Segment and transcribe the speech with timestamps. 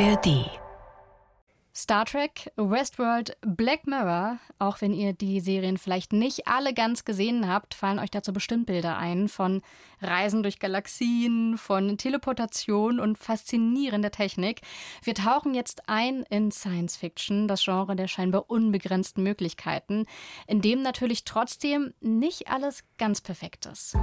[0.00, 0.50] ARD
[1.72, 7.48] Star Trek, Westworld, Black Mirror, auch wenn ihr die Serien vielleicht nicht alle ganz gesehen
[7.48, 9.62] habt, fallen euch dazu bestimmt Bilder ein von
[10.00, 14.62] Reisen durch Galaxien, von Teleportation und faszinierender Technik.
[15.04, 20.06] Wir tauchen jetzt ein in Science Fiction, das Genre der scheinbar unbegrenzten Möglichkeiten,
[20.48, 23.96] in dem natürlich trotzdem nicht alles ganz perfekt ist.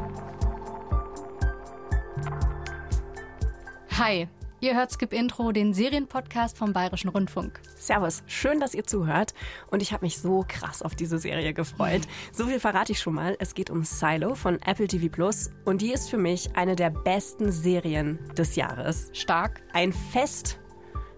[3.97, 4.29] Hi,
[4.63, 7.59] Ihr hört Skip Intro, den Serienpodcast vom Bayerischen Rundfunk.
[7.75, 9.33] Servus, schön, dass ihr zuhört.
[9.71, 12.03] Und ich habe mich so krass auf diese Serie gefreut.
[12.31, 13.35] So viel verrate ich schon mal.
[13.39, 15.49] Es geht um Silo von Apple TV Plus.
[15.65, 19.09] Und die ist für mich eine der besten Serien des Jahres.
[19.13, 19.63] Stark.
[19.73, 20.59] Ein Fest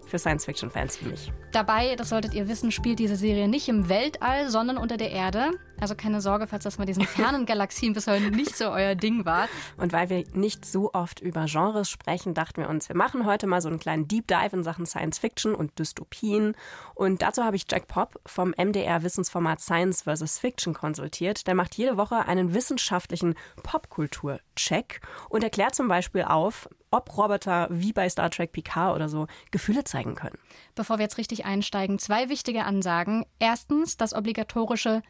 [0.06, 1.30] für Science-Fiction-Fans wie mich.
[1.52, 5.50] Dabei, das solltet ihr wissen, spielt diese Serie nicht im Weltall, sondern unter der Erde.
[5.80, 9.24] Also keine Sorge, falls das mal diesen fernen Galaxien bis heute nicht so euer Ding
[9.24, 9.48] war.
[9.76, 13.46] Und weil wir nicht so oft über Genres sprechen, dachten wir uns, wir machen heute
[13.46, 16.54] mal so einen kleinen Deep Dive in Sachen Science Fiction und Dystopien.
[16.94, 20.38] Und dazu habe ich Jack Pop vom MDR Wissensformat Science vs.
[20.38, 21.46] Fiction konsultiert.
[21.46, 27.92] Der macht jede Woche einen wissenschaftlichen Popkultur-Check und erklärt zum Beispiel auf, ob Roboter wie
[27.92, 30.38] bei Star Trek Picard oder so Gefühle zeigen können.
[30.76, 33.26] Bevor wir jetzt richtig einsteigen, zwei wichtige Ansagen.
[33.40, 35.02] Erstens, das obligatorische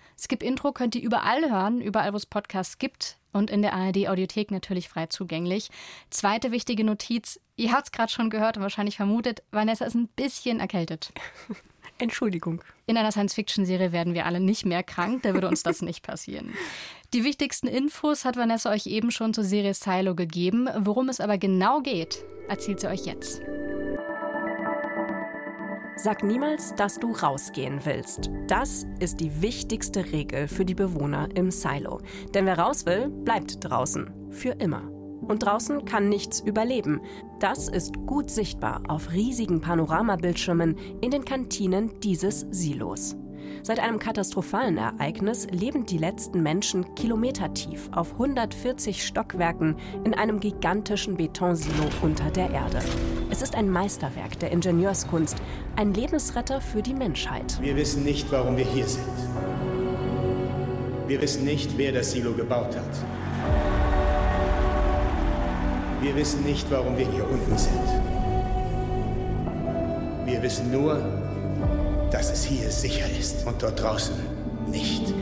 [0.55, 4.89] Skip-Intro könnt ihr überall hören, überall wo es Podcasts gibt und in der ARD-Audiothek natürlich
[4.89, 5.69] frei zugänglich.
[6.11, 10.09] Zweite wichtige Notiz, ihr habt es gerade schon gehört und wahrscheinlich vermutet, Vanessa ist ein
[10.09, 11.13] bisschen erkältet.
[11.99, 12.63] Entschuldigung.
[12.87, 16.55] In einer Science-Fiction-Serie werden wir alle nicht mehr krank, da würde uns das nicht passieren.
[17.13, 20.69] Die wichtigsten Infos hat Vanessa euch eben schon zur Serie Silo gegeben.
[20.79, 23.41] Worum es aber genau geht, erzählt sie euch jetzt.
[25.97, 28.31] Sag niemals, dass du rausgehen willst.
[28.49, 32.01] Das ist die wichtigste Regel für die Bewohner im Silo.
[32.35, 34.11] Denn wer raus will, bleibt draußen.
[34.31, 34.91] Für immer.
[35.29, 37.01] Und draußen kann nichts überleben.
[37.39, 43.17] Das ist gut sichtbar auf riesigen Panoramabildschirmen in den Kantinen dieses Silos.
[43.63, 51.17] Seit einem katastrophalen Ereignis leben die letzten Menschen kilometertief auf 140 Stockwerken in einem gigantischen
[51.17, 52.81] Betonsilo unter der Erde.
[53.31, 55.37] Es ist ein Meisterwerk der Ingenieurskunst,
[55.77, 57.59] ein Lebensretter für die Menschheit.
[57.61, 59.05] Wir wissen nicht, warum wir hier sind.
[61.07, 63.05] Wir wissen nicht, wer das Silo gebaut hat.
[66.01, 67.89] Wir wissen nicht, warum wir hier unten sind.
[70.27, 71.01] Wir wissen nur,
[72.15, 74.15] dass es hier sicher ist und dort draußen
[74.69, 75.13] nicht.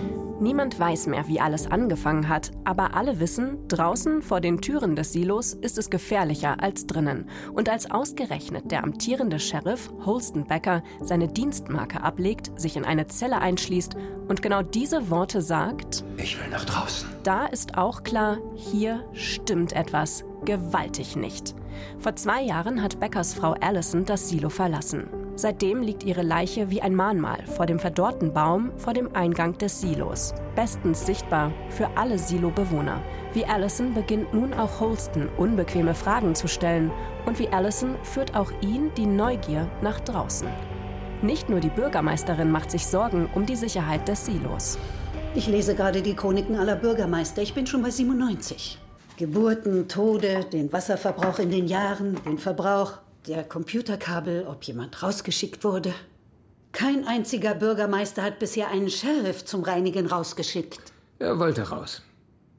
[0.41, 5.13] Niemand weiß mehr, wie alles angefangen hat, aber alle wissen, draußen vor den Türen des
[5.13, 7.31] Silos ist es gefährlicher als drinnen.
[7.55, 13.41] Und als ausgerechnet der amtierende Sheriff Holston Becker seine Dienstmarke ablegt, sich in eine Zelle
[13.41, 13.95] einschließt
[14.29, 17.09] und genau diese Worte sagt, ich will nach draußen.
[17.23, 21.55] Da ist auch klar, hier stimmt etwas gewaltig nicht.
[22.01, 25.22] Vor zwei Jahren hat Beckers Frau Allison das Silo verlassen.
[25.35, 29.81] Seitdem liegt ihre Leiche wie ein Mahnmal vor dem verdorrten Baum vor dem Eingang des
[29.81, 30.35] Silos.
[30.55, 33.03] Bestens sichtbar für alle Silo-Bewohner.
[33.33, 36.91] Wie Allison beginnt nun auch Holston unbequeme Fragen zu stellen.
[37.25, 40.49] Und wie Allison führt auch ihn die Neugier nach draußen.
[41.23, 44.77] Nicht nur die Bürgermeisterin macht sich Sorgen um die Sicherheit des Silos.
[45.35, 47.41] Ich lese gerade die Chroniken aller Bürgermeister.
[47.41, 48.79] Ich bin schon bei 97.
[49.17, 55.95] Geburten, Tode, den Wasserverbrauch in den Jahren, den Verbrauch der Computerkabel, ob jemand rausgeschickt wurde.
[56.73, 60.81] Kein einziger Bürgermeister hat bisher einen Sheriff zum Reinigen rausgeschickt.
[61.19, 62.03] Er wollte raus.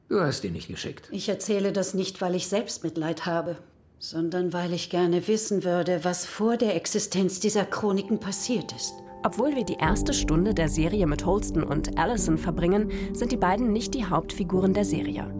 [0.08, 1.08] Du hast ihn nicht geschickt.
[1.10, 3.56] Ich erzähle das nicht, weil ich Selbstmitleid habe,
[3.98, 8.94] sondern weil ich gerne wissen würde, was vor der Existenz dieser Chroniken passiert ist.
[9.24, 13.72] Obwohl wir die erste Stunde der Serie mit Holston und Allison verbringen, sind die beiden
[13.72, 15.32] nicht die Hauptfiguren der Serie.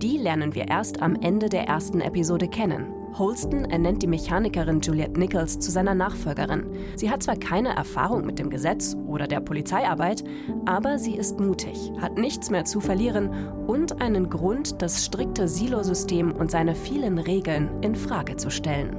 [0.00, 5.18] Die lernen wir erst am Ende der ersten Episode kennen Holston ernennt die Mechanikerin Juliette
[5.18, 6.66] Nichols zu seiner Nachfolgerin.
[6.96, 10.24] Sie hat zwar keine Erfahrung mit dem Gesetz oder der Polizeiarbeit,
[10.64, 16.32] aber sie ist mutig, hat nichts mehr zu verlieren und einen Grund, das strikte Silosystem
[16.32, 18.96] und seine vielen Regeln in Frage zu stellen.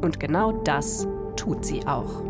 [0.00, 1.06] Und genau das
[1.36, 2.24] tut sie auch.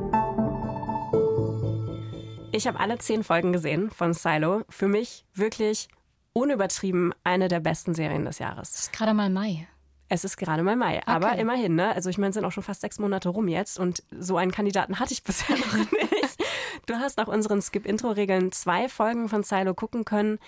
[2.52, 4.62] Ich habe alle zehn Folgen gesehen von Silo.
[4.68, 5.88] Für mich wirklich
[6.34, 8.74] unübertrieben eine der besten Serien des Jahres.
[8.74, 9.66] Es ist gerade mal Mai.
[10.12, 10.98] Es ist gerade mal Mai.
[10.98, 11.04] Okay.
[11.06, 11.94] Aber immerhin, ne?
[11.94, 14.52] Also ich meine, es sind auch schon fast sechs Monate rum jetzt und so einen
[14.52, 16.42] Kandidaten hatte ich bisher noch nicht.
[16.84, 20.38] Du hast nach unseren Skip-Intro-Regeln zwei Folgen von Silo gucken können.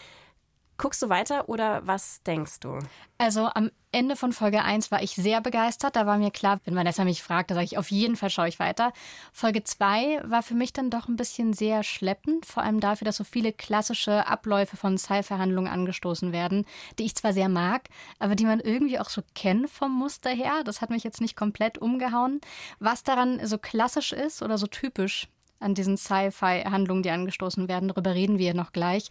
[0.76, 2.78] Guckst du weiter oder was denkst du?
[3.16, 5.94] Also am Ende von Folge 1 war ich sehr begeistert.
[5.94, 8.48] Da war mir klar, wenn Vanessa mich fragt, da sage ich, auf jeden Fall schaue
[8.48, 8.92] ich weiter.
[9.32, 13.16] Folge 2 war für mich dann doch ein bisschen sehr schleppend, vor allem dafür, dass
[13.16, 16.66] so viele klassische Abläufe von Sci-Verhandlungen angestoßen werden,
[16.98, 17.88] die ich zwar sehr mag,
[18.18, 20.64] aber die man irgendwie auch so kennt vom Muster her.
[20.64, 22.40] Das hat mich jetzt nicht komplett umgehauen.
[22.80, 25.28] Was daran so klassisch ist oder so typisch,
[25.64, 27.88] an diesen Sci-Fi-Handlungen, die angestoßen werden.
[27.88, 29.08] Darüber reden wir noch gleich.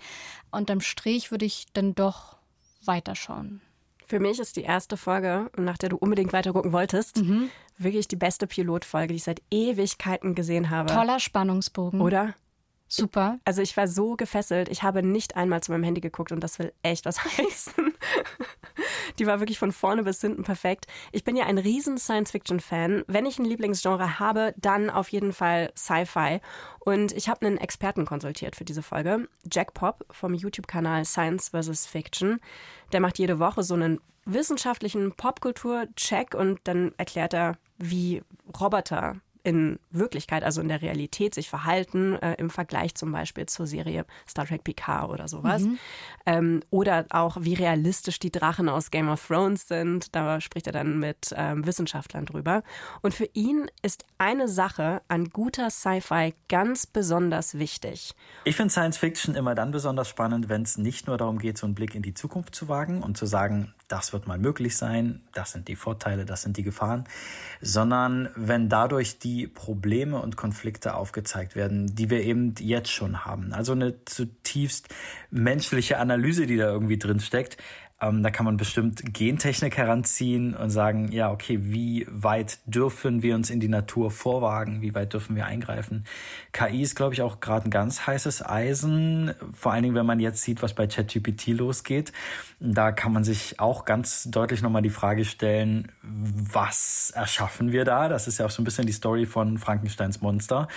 [0.51, 2.37] Und am Strich würde ich dann doch
[2.85, 3.61] weiterschauen.
[4.05, 7.49] Für mich ist die erste Folge, nach der du unbedingt weitergucken wolltest, mhm.
[7.77, 10.93] wirklich die beste Pilotfolge, die ich seit Ewigkeiten gesehen habe.
[10.93, 12.01] Toller Spannungsbogen.
[12.01, 12.35] Oder?
[12.95, 13.39] Super.
[13.43, 14.69] Also ich war so gefesselt.
[14.69, 17.73] Ich habe nicht einmal zu meinem Handy geguckt und das will echt was heißen.
[19.17, 20.85] Die war wirklich von vorne bis hinten perfekt.
[21.11, 23.03] Ich bin ja ein riesen Science-Fiction-Fan.
[23.07, 26.39] Wenn ich ein Lieblingsgenre habe, dann auf jeden Fall Sci-Fi.
[26.81, 29.27] Und ich habe einen Experten konsultiert für diese Folge.
[29.51, 31.87] Jack Pop vom YouTube-Kanal Science vs.
[31.87, 32.39] Fiction.
[32.91, 38.21] Der macht jede Woche so einen wissenschaftlichen Popkultur-Check und dann erklärt er, wie
[38.59, 43.67] Roboter in Wirklichkeit, also in der Realität, sich verhalten, äh, im Vergleich zum Beispiel zur
[43.67, 45.63] Serie Star Trek Picard oder sowas.
[45.63, 45.79] Mhm.
[46.25, 50.15] Ähm, oder auch, wie realistisch die Drachen aus Game of Thrones sind.
[50.15, 52.63] Da spricht er dann mit ähm, Wissenschaftlern drüber.
[53.01, 58.13] Und für ihn ist eine Sache an guter Sci-Fi ganz besonders wichtig.
[58.45, 61.65] Ich finde Science Fiction immer dann besonders spannend, wenn es nicht nur darum geht, so
[61.65, 65.21] einen Blick in die Zukunft zu wagen und zu sagen, das wird mal möglich sein,
[65.33, 67.03] das sind die Vorteile, das sind die Gefahren,
[67.61, 73.53] sondern wenn dadurch die Probleme und Konflikte aufgezeigt werden, die wir eben jetzt schon haben.
[73.53, 74.89] Also eine zutiefst
[75.29, 77.57] menschliche Analyse, die da irgendwie drin steckt,
[78.03, 83.35] ähm, da kann man bestimmt Gentechnik heranziehen und sagen, ja, okay, wie weit dürfen wir
[83.35, 84.81] uns in die Natur vorwagen?
[84.81, 86.03] Wie weit dürfen wir eingreifen?
[86.51, 89.33] KI ist, glaube ich, auch gerade ein ganz heißes Eisen.
[89.53, 92.11] Vor allen Dingen, wenn man jetzt sieht, was bei ChatGPT losgeht.
[92.59, 98.09] Da kann man sich auch ganz deutlich nochmal die Frage stellen, was erschaffen wir da?
[98.09, 100.67] Das ist ja auch so ein bisschen die Story von Frankensteins Monster.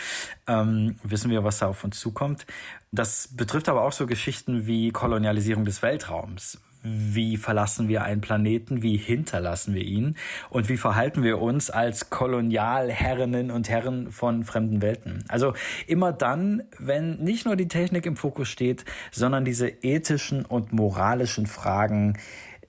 [0.47, 2.47] Ähm, wissen wir, was da auf uns zukommt?
[2.93, 8.83] Das betrifft aber auch so Geschichten wie Kolonialisierung des Weltraums wie verlassen wir einen Planeten,
[8.83, 10.17] wie hinterlassen wir ihn
[10.51, 15.25] und wie verhalten wir uns als Kolonialherrinnen und Herren von fremden Welten.
[15.29, 15.55] Also
[15.87, 21.47] immer dann, wenn nicht nur die Technik im Fokus steht, sondern diese ethischen und moralischen
[21.47, 22.19] Fragen,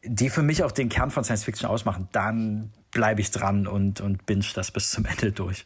[0.03, 4.01] die für mich auch den Kern von Science Fiction ausmachen, dann bleibe ich dran und,
[4.01, 5.65] und binge das bis zum Ende durch.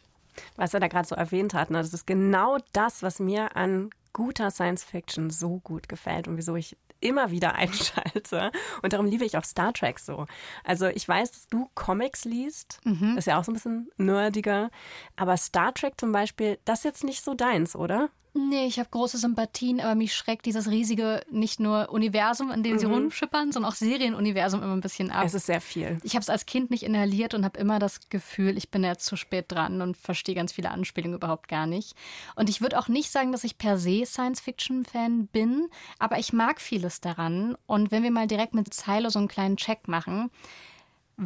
[0.56, 3.90] Was er da gerade so erwähnt hat, ne, das ist genau das, was mir an
[4.12, 8.50] guter Science Fiction so gut gefällt und wieso ich immer wieder einschalte.
[8.82, 10.26] Und darum liebe ich auch Star Trek so.
[10.64, 12.80] Also ich weiß, dass du Comics liest.
[12.84, 13.16] Mhm.
[13.18, 14.70] Ist ja auch so ein bisschen nerdiger.
[15.16, 18.10] Aber Star Trek zum Beispiel, das ist jetzt nicht so deins, oder?
[18.34, 22.74] Nee, ich habe große Sympathien, aber mich schreckt dieses riesige, nicht nur Universum, in dem
[22.74, 22.78] mhm.
[22.78, 25.24] sie rumschippern, sondern auch Serienuniversum immer ein bisschen ab.
[25.26, 25.98] Es ist sehr viel.
[26.02, 29.04] Ich habe es als Kind nicht inhaliert und habe immer das Gefühl, ich bin jetzt
[29.04, 31.94] zu spät dran und verstehe ganz viele Anspielungen überhaupt gar nicht.
[32.34, 35.68] Und ich würde auch nicht sagen, dass ich per se Science-Fiction-Fan bin,
[35.98, 37.54] aber ich mag vieles daran.
[37.66, 40.30] Und wenn wir mal direkt mit Silo so einen kleinen Check machen,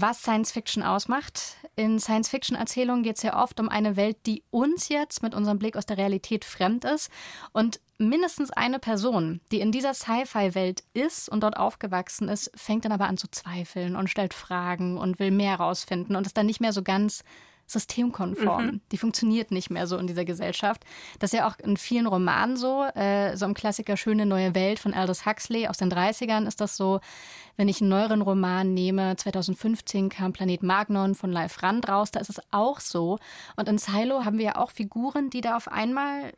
[0.00, 1.56] was Science Fiction ausmacht.
[1.74, 5.34] In Science Fiction Erzählungen geht es ja oft um eine Welt, die uns jetzt mit
[5.34, 7.10] unserem Blick aus der Realität fremd ist.
[7.52, 12.92] Und mindestens eine Person, die in dieser Sci-Fi-Welt ist und dort aufgewachsen ist, fängt dann
[12.92, 16.60] aber an zu zweifeln und stellt Fragen und will mehr herausfinden und ist dann nicht
[16.60, 17.24] mehr so ganz
[17.66, 18.64] systemkonform.
[18.64, 18.80] Mhm.
[18.92, 20.84] Die funktioniert nicht mehr so in dieser Gesellschaft.
[21.18, 22.84] Das ist ja auch in vielen Romanen so.
[22.94, 26.76] Äh, so im Klassiker Schöne neue Welt von Aldous Huxley aus den 30ern ist das
[26.76, 27.00] so.
[27.56, 32.20] Wenn ich einen neueren Roman nehme, 2015 kam Planet Magnon von Live Rand raus, da
[32.20, 33.18] ist es auch so.
[33.56, 36.32] Und in Silo haben wir ja auch Figuren, die da auf einmal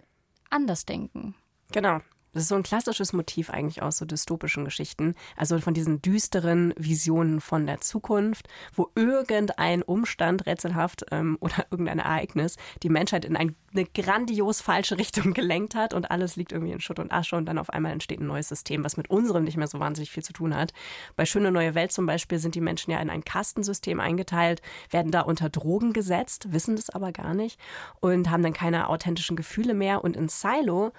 [0.50, 1.34] anders denken.
[1.72, 2.00] Genau.
[2.32, 5.14] Das ist so ein klassisches Motiv eigentlich aus so dystopischen Geschichten.
[5.36, 11.98] Also von diesen düsteren Visionen von der Zukunft, wo irgendein Umstand rätselhaft ähm, oder irgendein
[11.98, 16.72] Ereignis die Menschheit in ein, eine grandios falsche Richtung gelenkt hat und alles liegt irgendwie
[16.72, 19.44] in Schutt und Asche und dann auf einmal entsteht ein neues System, was mit unserem
[19.44, 20.72] nicht mehr so wahnsinnig viel zu tun hat.
[21.16, 25.10] Bei Schöne Neue Welt zum Beispiel sind die Menschen ja in ein Kastensystem eingeteilt, werden
[25.10, 27.58] da unter Drogen gesetzt, wissen das aber gar nicht
[28.00, 30.04] und haben dann keine authentischen Gefühle mehr.
[30.04, 30.92] Und in Silo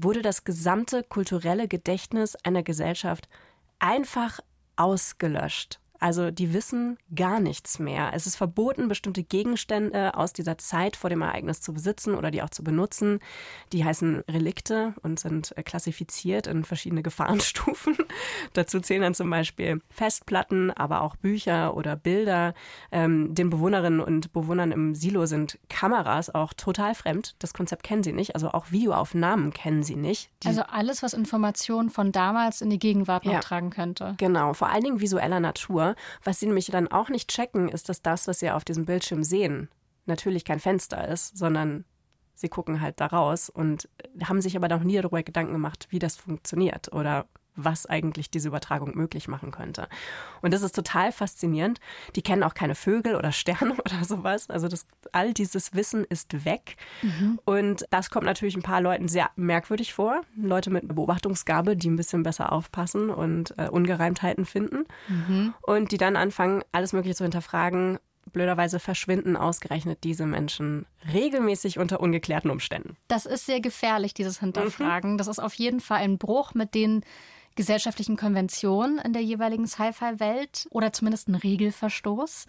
[0.00, 3.28] wurde das gesamte kulturelle Gedächtnis einer Gesellschaft
[3.78, 4.40] einfach
[4.76, 5.81] ausgelöscht.
[6.02, 8.10] Also die wissen gar nichts mehr.
[8.12, 12.42] Es ist verboten, bestimmte Gegenstände aus dieser Zeit vor dem Ereignis zu besitzen oder die
[12.42, 13.20] auch zu benutzen.
[13.72, 17.96] Die heißen Relikte und sind äh, klassifiziert in verschiedene Gefahrenstufen.
[18.52, 22.54] Dazu zählen dann zum Beispiel Festplatten, aber auch Bücher oder Bilder.
[22.90, 27.36] Ähm, den Bewohnerinnen und Bewohnern im Silo sind Kameras auch total fremd.
[27.38, 28.34] Das Konzept kennen sie nicht.
[28.34, 30.30] Also auch Videoaufnahmen kennen sie nicht.
[30.42, 34.16] Die also alles, was Informationen von damals in die Gegenwart noch ja, tragen könnte.
[34.18, 35.91] Genau, vor allen Dingen visueller Natur.
[36.24, 39.24] Was sie nämlich dann auch nicht checken, ist, dass das, was sie auf diesem Bildschirm
[39.24, 39.68] sehen,
[40.06, 41.84] natürlich kein Fenster ist, sondern
[42.34, 43.88] sie gucken halt da raus und
[44.24, 48.48] haben sich aber noch nie darüber Gedanken gemacht, wie das funktioniert oder was eigentlich diese
[48.48, 49.88] Übertragung möglich machen könnte.
[50.40, 51.80] Und das ist total faszinierend.
[52.16, 54.48] Die kennen auch keine Vögel oder Sterne oder sowas.
[54.50, 56.76] Also das, all dieses Wissen ist weg.
[57.02, 57.38] Mhm.
[57.44, 60.22] Und das kommt natürlich ein paar Leuten sehr merkwürdig vor.
[60.36, 64.84] Leute mit Beobachtungsgabe, die ein bisschen besser aufpassen und äh, Ungereimtheiten finden.
[65.08, 65.54] Mhm.
[65.62, 67.98] Und die dann anfangen, alles Mögliche zu hinterfragen.
[68.32, 72.96] Blöderweise verschwinden ausgerechnet diese Menschen regelmäßig unter ungeklärten Umständen.
[73.08, 75.12] Das ist sehr gefährlich, dieses Hinterfragen.
[75.12, 75.18] Mhm.
[75.18, 77.04] Das ist auf jeden Fall ein Bruch mit den
[77.56, 82.46] gesellschaftlichen Konventionen in der jeweiligen Sci-Fi-Welt oder zumindest ein Regelverstoß.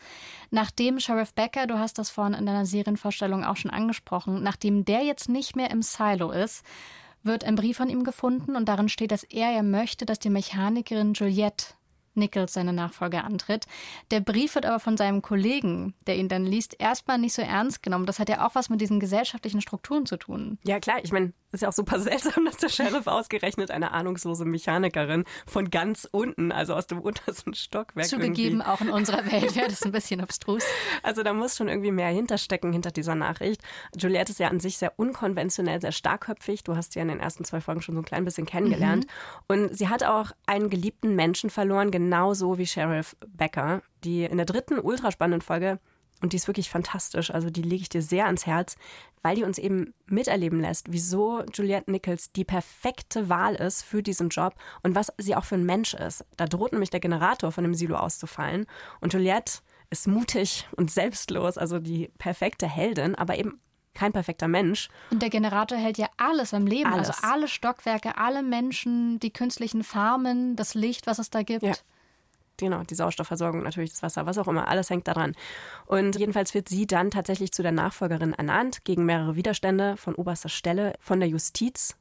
[0.51, 5.03] Nachdem Sheriff Becker, du hast das vorhin in deiner Serienvorstellung auch schon angesprochen, nachdem der
[5.03, 6.63] jetzt nicht mehr im Silo ist,
[7.23, 10.29] wird ein Brief von ihm gefunden und darin steht, dass er ja möchte, dass die
[10.29, 11.67] Mechanikerin Juliette
[12.15, 13.65] Nichols seine Nachfolge antritt.
[14.11, 17.81] Der Brief wird aber von seinem Kollegen, der ihn dann liest, erstmal nicht so ernst
[17.81, 18.05] genommen.
[18.05, 20.59] Das hat ja auch was mit diesen gesellschaftlichen Strukturen zu tun.
[20.63, 20.97] Ja, klar.
[21.03, 25.69] Ich meine, ist ja auch super seltsam, dass der Sheriff ausgerechnet eine ahnungslose Mechanikerin von
[25.69, 28.07] ganz unten, also aus dem untersten Stockwerk.
[28.07, 28.65] Zugegeben, irgendwie.
[28.65, 30.63] auch in unserer Welt wäre das ein bisschen abstrus.
[31.01, 33.61] Also da muss schon irgendwie mehr hinterstecken hinter dieser Nachricht.
[33.95, 36.63] Juliette ist ja an sich sehr unkonventionell, sehr starkköpfig.
[36.63, 39.05] Du hast sie ja in den ersten zwei Folgen schon so ein klein bisschen kennengelernt.
[39.05, 39.43] Mhm.
[39.47, 44.45] Und sie hat auch einen geliebten Menschen verloren, genauso wie Sheriff Becker, die in der
[44.45, 45.79] dritten ultraspannenden Folge
[46.23, 47.31] und die ist wirklich fantastisch.
[47.31, 48.77] Also die lege ich dir sehr ans Herz,
[49.21, 54.29] weil die uns eben miterleben lässt, wieso Juliette Nichols die perfekte Wahl ist für diesen
[54.29, 56.25] Job und was sie auch für ein Mensch ist.
[56.37, 58.65] Da droht nämlich der Generator von dem Silo auszufallen.
[59.01, 63.59] Und Juliette ist mutig und selbstlos, also die perfekte Heldin, aber eben
[63.93, 64.87] kein perfekter Mensch.
[65.11, 67.09] Und der Generator hält ja alles am Leben, alles.
[67.09, 71.63] also alle Stockwerke, alle Menschen, die künstlichen Farmen, das Licht, was es da gibt.
[71.63, 71.73] Ja
[72.57, 75.35] genau, die Sauerstoffversorgung, natürlich das Wasser, was auch immer, alles hängt daran.
[75.85, 80.49] Und jedenfalls wird sie dann tatsächlich zu der Nachfolgerin ernannt, gegen mehrere Widerstände von oberster
[80.49, 81.97] Stelle, von der Justiz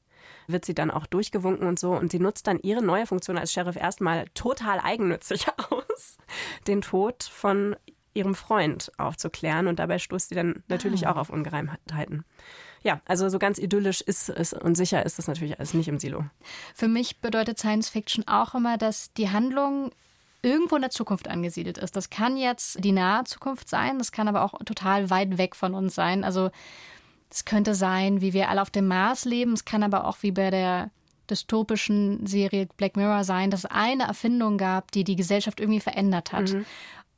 [0.46, 1.92] wird sie dann auch durchgewunken und so.
[1.92, 6.16] Und sie nutzt dann ihre neue Funktion als Sheriff erstmal total eigennützig aus,
[6.66, 7.76] den Tod von
[8.14, 9.66] ihrem Freund aufzuklären.
[9.66, 11.12] Und dabei stoßt sie dann natürlich ah.
[11.12, 12.24] auch auf Ungereimtheiten.
[12.82, 15.98] Ja, also so ganz idyllisch ist es und sicher ist das natürlich alles nicht im
[16.00, 16.24] Silo.
[16.74, 19.92] Für mich bedeutet Science Fiction auch immer, dass die Handlung
[20.42, 21.96] irgendwo in der Zukunft angesiedelt ist.
[21.96, 25.74] Das kann jetzt die nahe Zukunft sein, das kann aber auch total weit weg von
[25.74, 26.24] uns sein.
[26.24, 26.50] Also
[27.30, 30.32] es könnte sein, wie wir alle auf dem Mars leben, es kann aber auch wie
[30.32, 30.90] bei der
[31.30, 36.32] dystopischen Serie Black Mirror sein, dass es eine Erfindung gab, die die Gesellschaft irgendwie verändert
[36.32, 36.52] hat.
[36.52, 36.66] Mhm.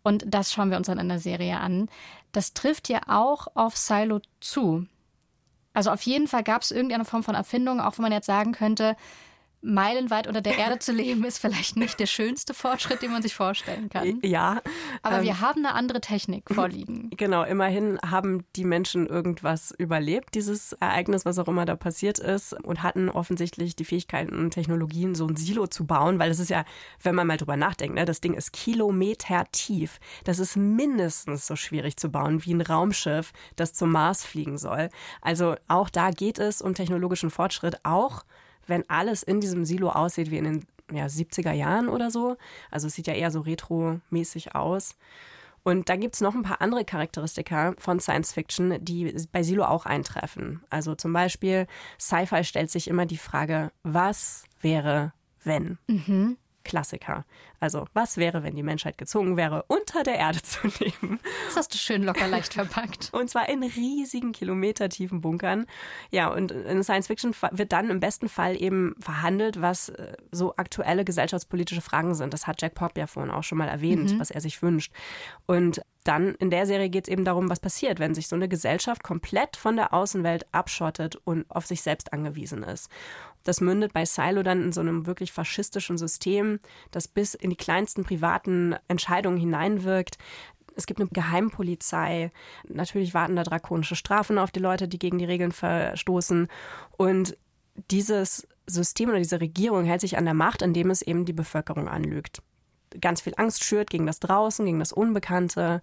[0.02, 1.88] Und das schauen wir uns dann in der Serie an.
[2.32, 4.86] Das trifft ja auch auf Silo zu.
[5.72, 8.52] Also auf jeden Fall gab es irgendeine Form von Erfindung, auch wenn man jetzt sagen
[8.52, 8.96] könnte,
[9.64, 13.34] meilenweit unter der Erde zu leben, ist vielleicht nicht der schönste Fortschritt, den man sich
[13.34, 14.20] vorstellen kann.
[14.22, 14.60] Ja.
[15.02, 17.10] Aber ähm, wir haben eine andere Technik vorliegen.
[17.24, 22.52] Genau, immerhin haben die Menschen irgendwas überlebt, dieses Ereignis, was auch immer da passiert ist,
[22.64, 26.50] und hatten offensichtlich die Fähigkeiten und Technologien, so ein Silo zu bauen, weil es ist
[26.50, 26.64] ja,
[27.02, 30.00] wenn man mal drüber nachdenkt, ne, das Ding ist Kilometer tief.
[30.24, 34.90] Das ist mindestens so schwierig zu bauen wie ein Raumschiff, das zum Mars fliegen soll.
[35.22, 38.24] Also auch da geht es um technologischen Fortschritt, auch
[38.66, 42.36] wenn alles in diesem Silo aussieht wie in den ja, 70er Jahren oder so.
[42.70, 44.96] Also es sieht ja eher so retro-mäßig aus.
[45.62, 49.64] Und da gibt es noch ein paar andere Charakteristika von Science Fiction, die bei Silo
[49.64, 50.62] auch eintreffen.
[50.68, 51.66] Also zum Beispiel,
[51.98, 55.78] Sci-Fi stellt sich immer die Frage, was wäre, wenn?
[55.86, 56.36] Mhm.
[56.64, 57.24] Klassiker.
[57.60, 61.20] Also, was wäre, wenn die Menschheit gezwungen wäre, unter der Erde zu leben?
[61.46, 63.10] Das hast du schön locker leicht verpackt.
[63.12, 65.66] und zwar in riesigen, kilometertiefen Bunkern.
[66.10, 70.56] Ja, und in Science Fiction wird dann im besten Fall eben verhandelt, was äh, so
[70.56, 72.34] aktuelle gesellschaftspolitische Fragen sind.
[72.34, 74.20] Das hat Jack Pop ja vorhin auch schon mal erwähnt, mhm.
[74.20, 74.92] was er sich wünscht.
[75.46, 78.48] Und dann in der Serie geht es eben darum, was passiert, wenn sich so eine
[78.48, 82.90] Gesellschaft komplett von der Außenwelt abschottet und auf sich selbst angewiesen ist.
[83.44, 86.58] Das mündet bei Silo dann in so einem wirklich faschistischen System,
[86.90, 90.18] das bis in die kleinsten privaten Entscheidungen hineinwirkt.
[90.76, 92.32] Es gibt eine Geheimpolizei.
[92.68, 96.48] Natürlich warten da drakonische Strafen auf die Leute, die gegen die Regeln verstoßen.
[96.96, 97.36] Und
[97.90, 101.86] dieses System oder diese Regierung hält sich an der Macht, indem es eben die Bevölkerung
[101.86, 102.42] anlügt
[103.00, 105.82] ganz viel Angst schürt gegen das Draußen, gegen das Unbekannte.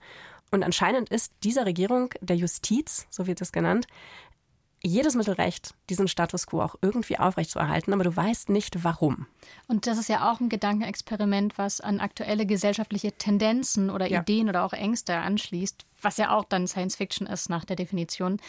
[0.51, 3.88] Und anscheinend ist dieser Regierung der Justiz, so wird es genannt,
[4.83, 9.27] jedes Mittel recht, diesen Status quo auch irgendwie aufrechtzuerhalten, aber du weißt nicht warum.
[9.67, 14.21] Und das ist ja auch ein Gedankenexperiment, was an aktuelle gesellschaftliche Tendenzen oder ja.
[14.21, 18.39] Ideen oder auch Ängste anschließt, was ja auch dann Science Fiction ist nach der Definition.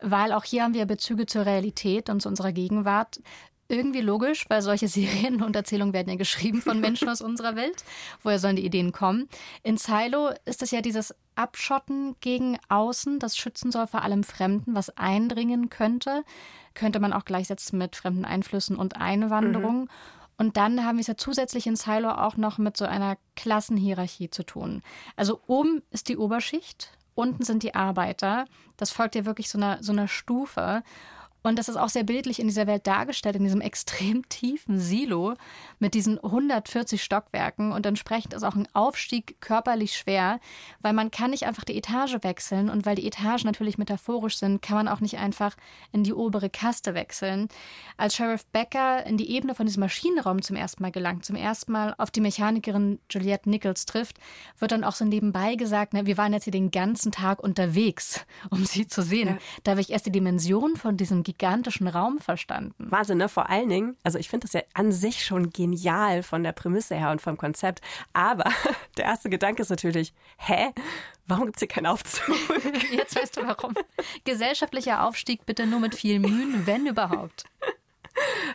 [0.00, 3.20] Weil auch hier haben wir Bezüge zur Realität und zu unserer Gegenwart
[3.68, 7.84] irgendwie logisch, weil solche Serien und Erzählungen werden ja geschrieben von Menschen aus unserer Welt.
[8.22, 9.28] Woher sollen die Ideen kommen?
[9.62, 14.74] In Silo ist es ja dieses Abschotten gegen Außen, das schützen soll vor allem Fremden,
[14.74, 16.24] was eindringen könnte.
[16.74, 19.82] Könnte man auch gleichsetzen mit fremden Einflüssen und Einwanderung.
[19.82, 19.88] Mhm.
[20.38, 24.30] Und dann haben wir es ja zusätzlich in Silo auch noch mit so einer Klassenhierarchie
[24.30, 24.82] zu tun.
[25.16, 28.44] Also oben ist die Oberschicht, unten sind die Arbeiter.
[28.76, 30.82] Das folgt ja wirklich so einer, so einer Stufe.
[31.46, 35.34] Und das ist auch sehr bildlich in dieser Welt dargestellt, in diesem extrem tiefen Silo
[35.78, 37.70] mit diesen 140 Stockwerken.
[37.70, 40.40] Und entsprechend ist auch ein Aufstieg körperlich schwer,
[40.80, 42.68] weil man kann nicht einfach die Etage wechseln.
[42.68, 45.56] Und weil die Etagen natürlich metaphorisch sind, kann man auch nicht einfach
[45.92, 47.46] in die obere Kaste wechseln.
[47.96, 51.70] Als Sheriff Becker in die Ebene von diesem Maschinenraum zum ersten Mal gelangt, zum ersten
[51.70, 54.18] Mal auf die Mechanikerin Juliette Nichols trifft,
[54.58, 58.26] wird dann auch so nebenbei gesagt, ne, wir waren jetzt hier den ganzen Tag unterwegs,
[58.50, 59.28] um sie zu sehen.
[59.28, 59.38] Ja.
[59.62, 62.74] Da habe ich erst die Dimension von diesem gigantischen Raum verstanden.
[62.78, 63.28] Wahnsinn, ne?
[63.28, 66.94] Vor allen Dingen, also ich finde das ja an sich schon genial von der Prämisse
[66.94, 67.80] her und vom Konzept.
[68.12, 68.44] Aber
[68.96, 70.72] der erste Gedanke ist natürlich, hä?
[71.26, 72.36] Warum gibt es hier keinen Aufzug?
[72.92, 73.74] Jetzt weißt du warum.
[74.24, 77.44] Gesellschaftlicher Aufstieg bitte nur mit viel Mühen, wenn überhaupt.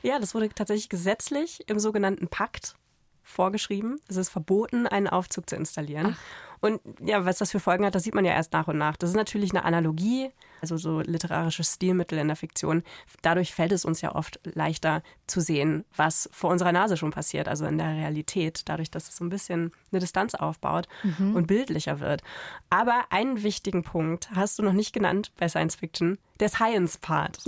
[0.02, 2.76] Ja, das wurde tatsächlich gesetzlich im sogenannten Pakt
[3.24, 4.00] vorgeschrieben.
[4.08, 6.18] Es ist verboten, einen Aufzug zu installieren.
[6.18, 6.51] Ach.
[6.62, 8.96] Und ja, was das für Folgen hat, das sieht man ja erst nach und nach.
[8.96, 10.30] Das ist natürlich eine Analogie,
[10.62, 12.84] also so literarische Stilmittel in der Fiktion.
[13.24, 17.48] Dadurch fällt es uns ja oft leichter zu sehen, was vor unserer Nase schon passiert,
[17.48, 21.36] also in der Realität, dadurch, dass es so ein bisschen eine Distanz aufbaut mhm.
[21.36, 22.22] und bildlicher wird.
[22.70, 27.40] Aber einen wichtigen Punkt hast du noch nicht genannt bei Science Fiction, der Science-Part.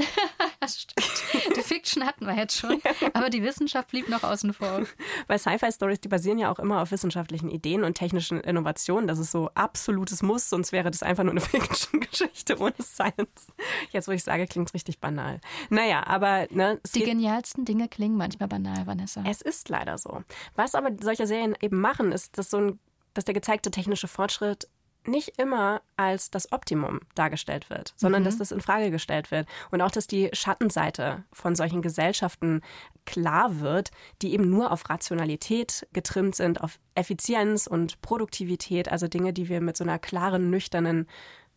[0.60, 1.56] Das stimmt.
[1.58, 2.82] Die Fiction hatten wir jetzt schon,
[3.14, 4.84] aber die Wissenschaft blieb noch außen vor.
[5.28, 9.03] Weil Sci-Fi-Stories, die basieren ja auch immer auf wissenschaftlichen Ideen und technischen Innovationen.
[9.08, 13.48] Das ist so absolutes Muss, sonst wäre das einfach nur eine Fiction-Geschichte ohne Science.
[13.92, 15.40] Jetzt, wo ich sage, klingt es richtig banal.
[15.70, 16.48] Naja, aber...
[16.52, 19.24] Ne, die genialsten Dinge klingen manchmal banal, Vanessa.
[19.28, 20.24] Es ist leider so.
[20.56, 22.80] Was aber solche Serien eben machen, ist, dass so ein
[23.14, 24.68] dass der gezeigte technische Fortschritt
[25.06, 28.26] nicht immer als das Optimum dargestellt wird, sondern mhm.
[28.26, 32.62] dass das in Frage gestellt wird und auch, dass die Schattenseite von solchen Gesellschaften
[33.06, 33.92] klar wird,
[34.22, 39.62] die eben nur auf Rationalität getrimmt sind, auf Effizienz und Produktivität, also Dinge, die wir
[39.62, 41.08] mit so einer klaren, nüchternen,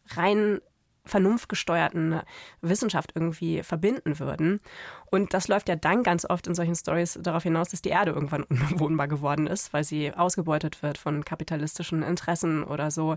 [0.09, 0.61] rein
[1.07, 2.21] vernunftgesteuerten
[2.61, 4.61] Wissenschaft irgendwie verbinden würden.
[5.11, 8.11] Und das läuft ja dann ganz oft in solchen Stories darauf hinaus, dass die Erde
[8.11, 13.16] irgendwann unbewohnbar geworden ist, weil sie ausgebeutet wird von kapitalistischen Interessen oder so.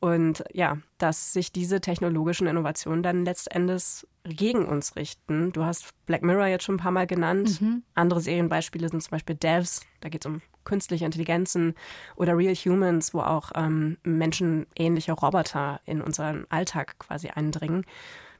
[0.00, 5.52] Und ja, dass sich diese technologischen Innovationen dann letztendlich gegen uns richten.
[5.52, 7.60] Du hast Black Mirror jetzt schon ein paar Mal genannt.
[7.60, 7.82] Mhm.
[7.94, 11.74] Andere Serienbeispiele sind zum Beispiel Devs, da geht es um künstliche Intelligenzen
[12.16, 17.84] oder Real Humans, wo auch ähm, menschenähnliche Roboter in unseren Alltag quasi eindringen.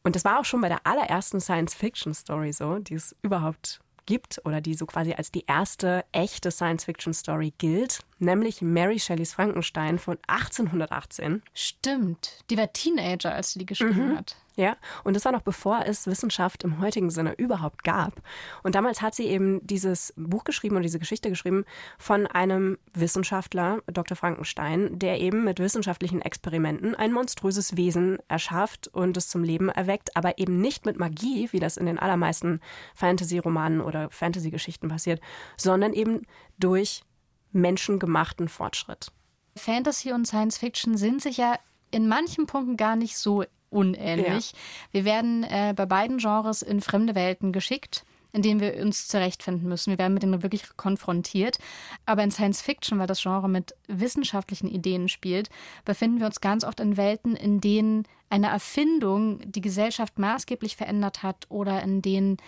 [0.02, 4.60] Und das war auch schon bei der allerersten Science-Fiction-Story so, die es überhaupt gibt oder
[4.60, 11.42] die so quasi als die erste echte Science-Fiction-Story gilt, nämlich Mary Shelleys Frankenstein von 1818.
[11.54, 14.18] Stimmt, die war Teenager, als sie die geschrieben mhm.
[14.18, 14.36] hat.
[14.56, 18.22] Ja, und das war noch bevor es Wissenschaft im heutigen Sinne überhaupt gab.
[18.62, 21.64] Und damals hat sie eben dieses Buch geschrieben und diese Geschichte geschrieben
[21.98, 24.16] von einem Wissenschaftler, Dr.
[24.16, 30.16] Frankenstein, der eben mit wissenschaftlichen Experimenten ein monströses Wesen erschafft und es zum Leben erweckt,
[30.16, 32.60] aber eben nicht mit Magie, wie das in den allermeisten
[32.94, 35.20] Fantasy-Romanen oder Fantasy-Geschichten passiert,
[35.56, 36.22] sondern eben
[36.58, 37.02] durch
[37.50, 39.10] menschengemachten Fortschritt.
[39.56, 41.58] Fantasy und Science Fiction sind sich ja
[41.90, 44.52] in manchen Punkten gar nicht so unähnlich.
[44.52, 44.58] Ja.
[44.92, 49.68] Wir werden äh, bei beiden Genres in fremde Welten geschickt in denen wir uns zurechtfinden
[49.68, 49.92] müssen.
[49.92, 51.58] Wir werden mit denen wirklich konfrontiert.
[52.04, 55.50] Aber in Science Fiction, weil das Genre mit wissenschaftlichen Ideen spielt,
[55.84, 61.22] befinden wir uns ganz oft in Welten, in denen eine Erfindung die Gesellschaft maßgeblich verändert
[61.22, 62.38] hat oder in denen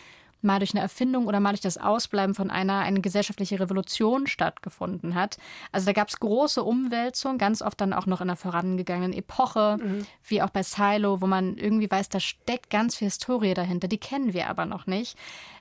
[0.42, 5.14] mal durch eine Erfindung oder mal durch das Ausbleiben von einer eine gesellschaftliche Revolution stattgefunden
[5.14, 5.36] hat.
[5.72, 9.78] Also da gab es große Umwälzungen, ganz oft dann auch noch in einer vorangegangenen Epoche,
[9.80, 10.06] mhm.
[10.24, 13.98] wie auch bei Silo, wo man irgendwie weiß, da steckt ganz viel Historie dahinter, die
[13.98, 15.16] kennen wir aber noch nicht.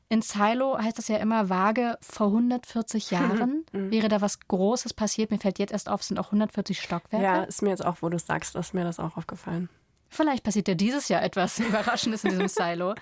[0.07, 3.91] In Silo heißt das ja immer vage, vor 140 Jahren mhm.
[3.91, 5.31] wäre da was Großes passiert.
[5.31, 7.23] Mir fällt jetzt erst auf, es sind auch 140 Stockwerke.
[7.23, 9.69] Ja, ist mir jetzt auch, wo du sagst, ist mir das auch aufgefallen.
[10.15, 12.95] Vielleicht passiert ja dieses Jahr etwas Überraschendes in diesem Silo.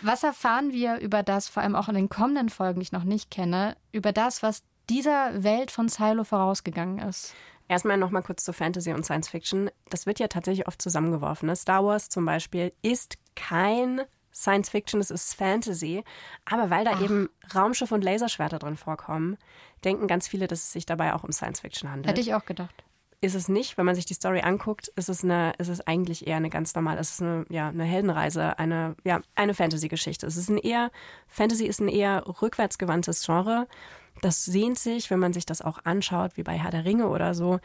[0.00, 3.04] Was erfahren wir über das, vor allem auch in den kommenden Folgen, die ich noch
[3.04, 7.34] nicht kenne, über das, was dieser Welt von Silo vorausgegangen ist.
[7.68, 9.70] Erstmal noch mal kurz zu Fantasy und Science Fiction.
[9.88, 11.46] Das wird ja tatsächlich oft zusammengeworfen.
[11.46, 11.56] Ne?
[11.56, 14.02] Star Wars zum Beispiel ist kein
[14.34, 16.04] Science Fiction, es ist Fantasy.
[16.44, 17.02] Aber weil da Ach.
[17.02, 19.38] eben Raumschiffe und Laserschwerter drin vorkommen,
[19.84, 22.10] denken ganz viele, dass es sich dabei auch um Science Fiction handelt.
[22.10, 22.84] Hätte ich auch gedacht
[23.22, 23.78] ist es nicht.
[23.78, 26.74] Wenn man sich die Story anguckt, ist es eine, ist es eigentlich eher eine ganz
[26.74, 30.26] normale, es ist eine, ja, eine Heldenreise, eine, ja, eine Fantasy-Geschichte.
[30.26, 30.90] Es ist ein eher,
[31.28, 33.68] Fantasy ist ein eher rückwärtsgewandtes Genre.
[34.20, 37.34] Das sehnt sich, wenn man sich das auch anschaut, wie bei Herr der Ringe oder
[37.34, 37.60] so,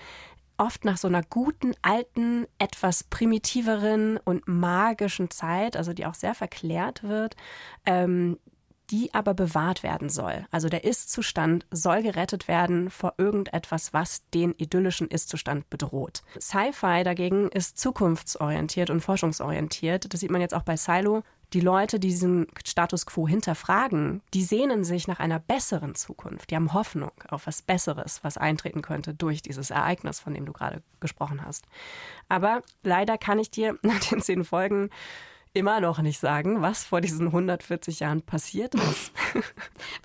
[0.57, 6.35] oft nach so einer guten, alten, etwas primitiveren und magischen Zeit, also die auch sehr
[6.35, 7.35] verklärt wird.
[7.85, 8.37] Ähm,
[8.89, 10.45] die aber bewahrt werden soll.
[10.52, 16.23] Also der Ist-Zustand soll gerettet werden vor irgendetwas, was den idyllischen Ist-Zustand bedroht.
[16.39, 20.13] Sci-Fi dagegen ist zukunftsorientiert und forschungsorientiert.
[20.13, 21.23] Das sieht man jetzt auch bei Silo.
[21.54, 26.52] Die Leute, die diesen Status quo hinterfragen, die sehnen sich nach einer besseren Zukunft.
[26.52, 30.52] Die haben Hoffnung auf was Besseres, was eintreten könnte durch dieses Ereignis, von dem du
[30.52, 31.65] gerade gesprochen hast.
[32.28, 34.89] Aber leider kann ich dir nach den zehn Folgen
[35.57, 39.11] immer noch nicht sagen, was vor diesen 140 Jahren passiert ist.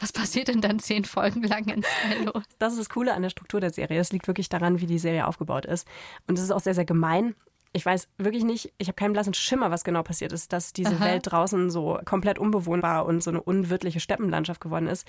[0.00, 2.42] Was passiert denn dann zehn Folgen lang in Silo?
[2.58, 4.00] Das ist das Coole an der Struktur der Serie.
[4.00, 5.86] Es liegt wirklich daran, wie die Serie aufgebaut ist.
[6.26, 7.34] Und es ist auch sehr, sehr gemein
[7.74, 10.96] ich weiß wirklich nicht, ich habe keinen blassen Schimmer, was genau passiert ist, dass diese
[10.96, 11.04] Aha.
[11.06, 15.08] Welt draußen so komplett unbewohnbar und so eine unwirtliche Steppenlandschaft geworden ist.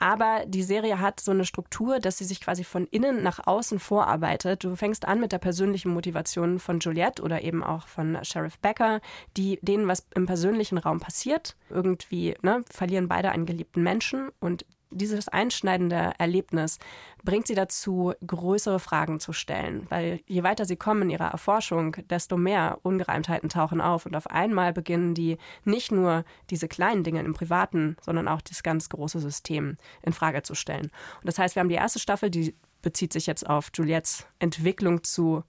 [0.00, 3.78] Aber die Serie hat so eine Struktur, dass sie sich quasi von innen nach außen
[3.78, 4.64] vorarbeitet.
[4.64, 9.00] Du fängst an mit der persönlichen Motivation von Juliette oder eben auch von Sheriff Becker,
[9.36, 11.56] die denen was im persönlichen Raum passiert.
[11.68, 16.78] Irgendwie ne, verlieren beide einen geliebten Menschen und dieses einschneidende Erlebnis
[17.24, 19.86] bringt sie dazu, größere Fragen zu stellen.
[19.88, 24.06] Weil je weiter sie kommen in ihrer Erforschung, desto mehr Ungereimtheiten tauchen auf.
[24.06, 28.62] Und auf einmal beginnen die nicht nur diese kleinen Dinge im Privaten, sondern auch das
[28.62, 30.90] ganz große System in Frage zu stellen.
[31.20, 35.02] Und das heißt, wir haben die erste Staffel, die bezieht sich jetzt auf Juliettes Entwicklung
[35.02, 35.44] zu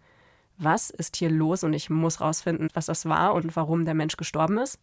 [0.64, 4.16] was ist hier los und ich muss rausfinden, was das war und warum der Mensch
[4.16, 4.80] gestorben ist,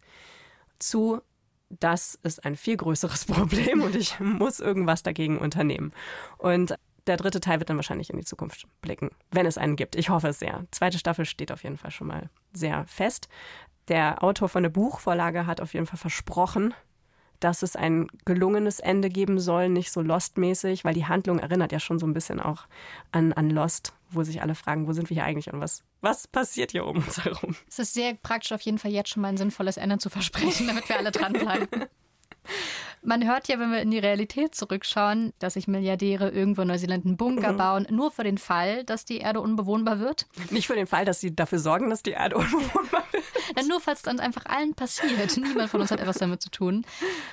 [0.77, 1.21] zu
[1.69, 5.93] das ist ein viel größeres Problem und ich muss irgendwas dagegen unternehmen.
[6.37, 6.75] Und
[7.07, 9.95] der dritte Teil wird dann wahrscheinlich in die Zukunft blicken, wenn es einen gibt.
[9.95, 10.65] Ich hoffe es sehr.
[10.71, 13.29] Zweite Staffel steht auf jeden Fall schon mal sehr fest.
[13.87, 16.73] Der Autor von der Buchvorlage hat auf jeden Fall versprochen,
[17.39, 21.79] dass es ein gelungenes Ende geben soll, nicht so Lost-mäßig, weil die Handlung erinnert ja
[21.79, 22.67] schon so ein bisschen auch
[23.11, 26.27] an, an Lost, wo sich alle fragen, wo sind wir hier eigentlich und was, was
[26.27, 27.55] passiert hier um uns herum.
[27.67, 30.67] Es ist sehr praktisch, auf jeden Fall jetzt schon mal ein sinnvolles Ende zu versprechen,
[30.67, 31.85] damit wir alle dranbleiben.
[33.01, 37.05] Man hört ja, wenn wir in die Realität zurückschauen, dass sich Milliardäre irgendwo in Neuseeland
[37.05, 37.57] einen Bunker mhm.
[37.57, 40.27] bauen, nur für den Fall, dass die Erde unbewohnbar wird.
[40.49, 43.23] Nicht für den Fall, dass sie dafür sorgen, dass die Erde unbewohnbar wird.
[43.55, 45.37] Ja, nur falls dann einfach allen passiert.
[45.37, 46.85] Niemand von uns hat etwas damit zu tun,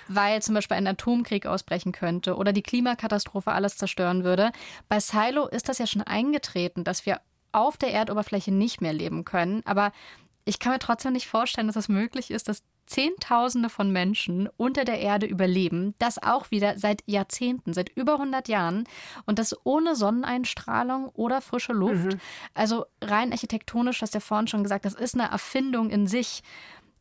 [0.07, 4.53] weil zum Beispiel ein Atomkrieg ausbrechen könnte oder die Klimakatastrophe alles zerstören würde.
[4.89, 7.21] Bei Silo ist das ja schon eingetreten, dass wir
[7.57, 9.63] auf der Erdoberfläche nicht mehr leben können.
[9.65, 9.93] Aber
[10.45, 14.49] ich kann mir trotzdem nicht vorstellen, dass es das möglich ist, dass Zehntausende von Menschen
[14.57, 18.85] unter der Erde überleben, das auch wieder seit Jahrzehnten, seit über 100 Jahren
[19.25, 22.13] und das ohne Sonneneinstrahlung oder frische Luft.
[22.13, 22.21] Mhm.
[22.55, 26.43] Also rein architektonisch, hast du ja vorhin schon gesagt, das ist eine Erfindung in sich.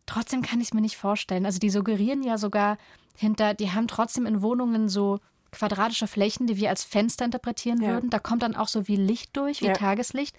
[0.08, 1.46] Trotzdem kann ich es mir nicht vorstellen.
[1.46, 2.78] Also die suggerieren ja sogar
[3.16, 5.20] hinter, die haben trotzdem in Wohnungen so
[5.52, 7.90] quadratische Flächen, die wir als Fenster interpretieren ja.
[7.90, 8.10] würden.
[8.10, 9.74] Da kommt dann auch so wie Licht durch, wie ja.
[9.74, 10.36] Tageslicht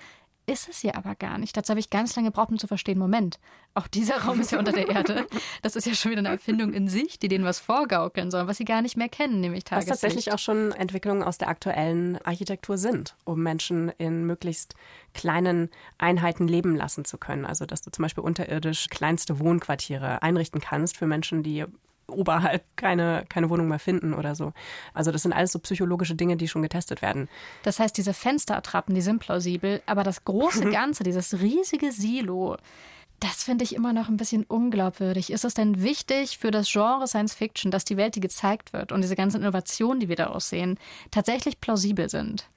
[0.46, 1.56] ist es ja aber gar nicht.
[1.56, 3.38] Dazu habe ich ganz lange gebraucht, um zu verstehen, Moment,
[3.74, 5.26] auch dieser Raum ist ja unter der Erde.
[5.62, 8.56] Das ist ja schon wieder eine Erfindung in sich, die denen was vorgaukeln soll, was
[8.56, 9.90] sie gar nicht mehr kennen, nämlich Tageslicht.
[9.90, 14.76] Was tatsächlich auch schon Entwicklungen aus der aktuellen Architektur sind, um Menschen in möglichst
[15.14, 17.44] kleinen Einheiten leben lassen zu können.
[17.44, 21.64] Also dass du zum Beispiel unterirdisch kleinste Wohnquartiere einrichten kannst für Menschen, die
[22.08, 24.52] oberhalb keine, keine Wohnung mehr finden oder so.
[24.94, 27.28] Also das sind alles so psychologische Dinge, die schon getestet werden.
[27.62, 32.56] Das heißt, diese Fensterattrappen, die sind plausibel, aber das große Ganze, dieses riesige Silo,
[33.20, 35.32] das finde ich immer noch ein bisschen unglaubwürdig.
[35.32, 38.92] Ist es denn wichtig für das Genre Science Fiction, dass die Welt, die gezeigt wird
[38.92, 40.78] und diese ganzen Innovationen, die wir daraus sehen,
[41.10, 42.48] tatsächlich plausibel sind?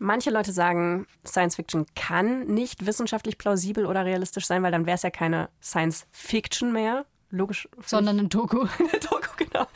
[0.00, 4.94] Manche Leute sagen, Science Fiction kann nicht wissenschaftlich plausibel oder realistisch sein, weil dann wäre
[4.94, 7.68] es ja keine Science Fiction mehr, logisch.
[7.84, 8.66] Sondern ein Doku.
[8.78, 9.66] eine Doku, genau.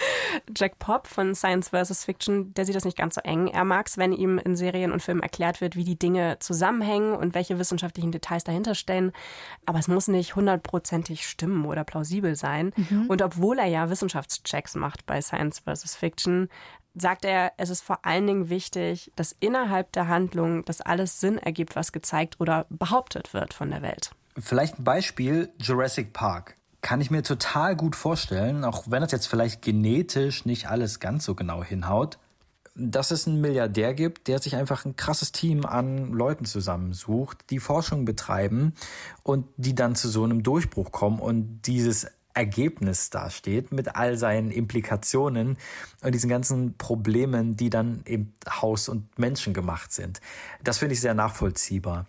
[0.57, 2.05] Jack Pop von Science vs.
[2.05, 3.49] Fiction, der sieht das nicht ganz so eng.
[3.49, 7.15] Er mag es, wenn ihm in Serien und Filmen erklärt wird, wie die Dinge zusammenhängen
[7.15, 9.13] und welche wissenschaftlichen Details dahinter stehen.
[9.67, 12.73] Aber es muss nicht hundertprozentig stimmen oder plausibel sein.
[12.77, 13.07] Mhm.
[13.09, 15.95] Und obwohl er ja Wissenschaftschecks macht bei Science vs.
[15.95, 16.49] Fiction,
[16.95, 21.39] sagt er, es ist vor allen Dingen wichtig, dass innerhalb der Handlung das alles Sinn
[21.39, 24.11] ergibt, was gezeigt oder behauptet wird von der Welt.
[24.39, 29.27] Vielleicht ein Beispiel Jurassic Park kann ich mir total gut vorstellen, auch wenn das jetzt
[29.27, 32.19] vielleicht genetisch nicht alles ganz so genau hinhaut.
[32.75, 37.59] dass es einen Milliardär gibt, der sich einfach ein krasses Team an Leuten zusammensucht, die
[37.59, 38.73] Forschung betreiben
[39.23, 44.51] und die dann zu so einem Durchbruch kommen und dieses Ergebnis dasteht mit all seinen
[44.51, 45.59] Implikationen
[46.03, 50.23] und diesen ganzen Problemen, die dann eben Haus- und Menschen gemacht sind.
[50.65, 52.07] Das finde ich sehr nachvollziehbar.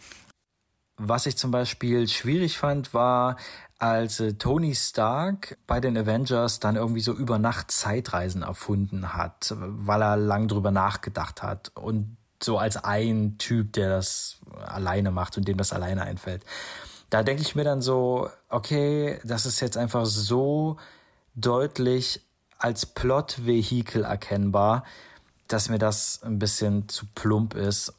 [0.97, 3.38] Was ich zum Beispiel schwierig fand, war,
[3.79, 9.53] als äh, Tony Stark bei den Avengers dann irgendwie so über Nacht Zeitreisen erfunden hat,
[9.58, 15.38] weil er lang drüber nachgedacht hat und so als ein Typ, der das alleine macht
[15.38, 16.45] und dem das alleine einfällt
[17.13, 20.77] da denke ich mir dann so, okay, das ist jetzt einfach so
[21.36, 22.21] deutlich
[22.58, 24.84] als Plot-Vehikel erkennbar,
[25.47, 27.93] dass mir das ein bisschen zu plump ist.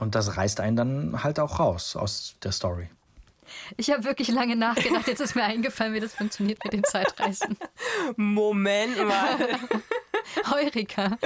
[0.00, 2.88] Und das reißt einen dann halt auch raus aus der Story.
[3.76, 5.06] Ich habe wirklich lange nachgedacht.
[5.06, 7.56] Jetzt ist mir eingefallen, wie das funktioniert mit den Zeitreisen.
[8.16, 9.38] Moment mal.
[10.50, 11.18] Heurika.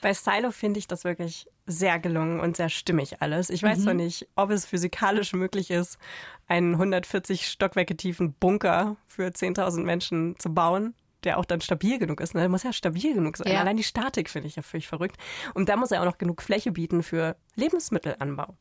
[0.00, 3.50] Bei Silo finde ich das wirklich sehr gelungen und sehr stimmig alles.
[3.50, 3.82] Ich weiß mhm.
[3.82, 5.98] zwar nicht, ob es physikalisch möglich ist,
[6.46, 12.20] einen 140 Stockwerke tiefen Bunker für 10.000 Menschen zu bauen der auch dann stabil genug
[12.20, 12.34] ist.
[12.34, 12.40] Ne?
[12.40, 13.52] Der muss ja stabil genug sein.
[13.52, 13.60] Ja.
[13.60, 15.16] Allein die Statik finde ich ja völlig verrückt.
[15.54, 18.56] Und da muss er auch noch genug Fläche bieten für Lebensmittelanbau.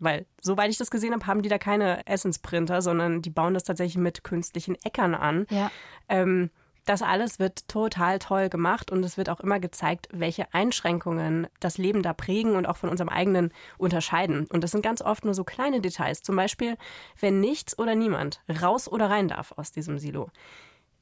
[0.00, 3.64] Weil, soweit ich das gesehen habe, haben die da keine Essensprinter, sondern die bauen das
[3.64, 5.46] tatsächlich mit künstlichen Äckern an.
[5.48, 5.70] Ja.
[6.08, 6.50] Ähm,
[6.84, 11.78] das alles wird total toll gemacht und es wird auch immer gezeigt, welche Einschränkungen das
[11.78, 14.46] Leben da prägen und auch von unserem eigenen unterscheiden.
[14.48, 16.22] Und das sind ganz oft nur so kleine Details.
[16.22, 16.76] Zum Beispiel,
[17.20, 20.30] wenn nichts oder niemand raus oder rein darf aus diesem Silo,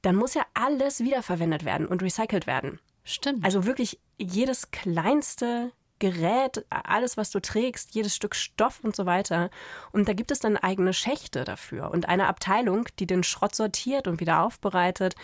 [0.03, 2.81] dann muss ja alles wiederverwendet werden und recycelt werden.
[3.05, 3.45] Stimmt.
[3.45, 9.51] Also wirklich jedes kleinste Gerät, alles, was du trägst, jedes Stück Stoff und so weiter.
[9.93, 14.09] Und da gibt es dann eigene Schächte dafür und eine Abteilung, die den Schrott sortiert
[14.09, 15.15] und wieder aufbereitet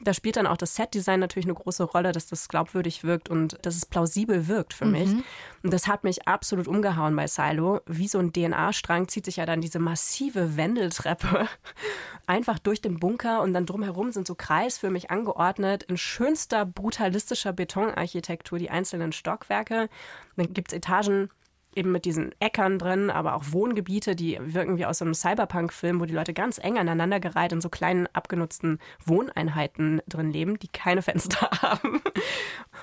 [0.00, 3.58] da spielt dann auch das Setdesign natürlich eine große Rolle, dass das glaubwürdig wirkt und
[3.62, 5.08] dass es plausibel wirkt für mich.
[5.08, 5.24] Mhm.
[5.62, 7.80] Und das hat mich absolut umgehauen bei Silo.
[7.86, 11.48] Wie so ein DNA-Strang zieht sich ja dann diese massive Wendeltreppe
[12.26, 18.58] einfach durch den Bunker und dann drumherum sind so kreisförmig angeordnet in schönster brutalistischer Betonarchitektur
[18.58, 19.88] die einzelnen Stockwerke.
[20.36, 21.30] Dann gibt es Etagen
[21.76, 26.04] eben mit diesen Äckern drin, aber auch Wohngebiete, die wirken wie aus einem Cyberpunk-Film, wo
[26.04, 31.50] die Leute ganz eng aneinandergereiht in so kleinen abgenutzten Wohneinheiten drin leben, die keine Fenster
[31.62, 32.02] haben.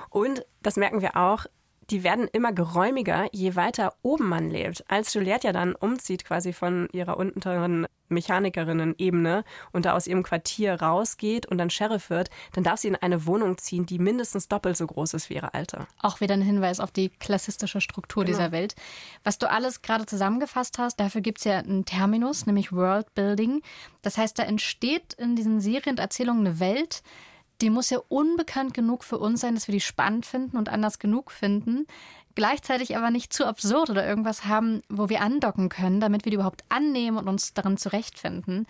[0.10, 1.46] Und das merken wir auch,
[1.92, 4.84] die werden immer geräumiger, je weiter oben man lebt.
[4.90, 10.82] Als Juliette ja dann umzieht quasi von ihrer unteren Mechanikerinnen-Ebene und da aus ihrem Quartier
[10.82, 14.78] rausgeht und dann Sheriff wird, dann darf sie in eine Wohnung ziehen, die mindestens doppelt
[14.78, 15.88] so groß ist wie ihre alte.
[16.02, 18.38] Auch wieder ein Hinweis auf die klassistische Struktur genau.
[18.38, 18.76] dieser Welt.
[19.24, 23.62] Was du alles gerade zusammengefasst hast, dafür gibt es ja einen Terminus, nämlich World Building.
[24.02, 27.04] Das heißt, da entsteht in diesen Serien und Erzählungen eine Welt,
[27.62, 31.00] die muss ja unbekannt genug für uns sein, dass wir die spannend finden und anders
[31.00, 31.86] genug finden.
[32.34, 36.36] Gleichzeitig aber nicht zu absurd oder irgendwas haben, wo wir andocken können, damit wir die
[36.36, 38.68] überhaupt annehmen und uns darin zurechtfinden.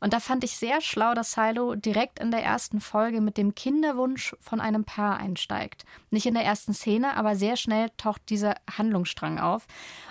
[0.00, 3.54] Und da fand ich sehr schlau, dass Silo direkt in der ersten Folge mit dem
[3.54, 5.84] Kinderwunsch von einem Paar einsteigt.
[6.10, 9.66] Nicht in der ersten Szene, aber sehr schnell taucht dieser Handlungsstrang auf.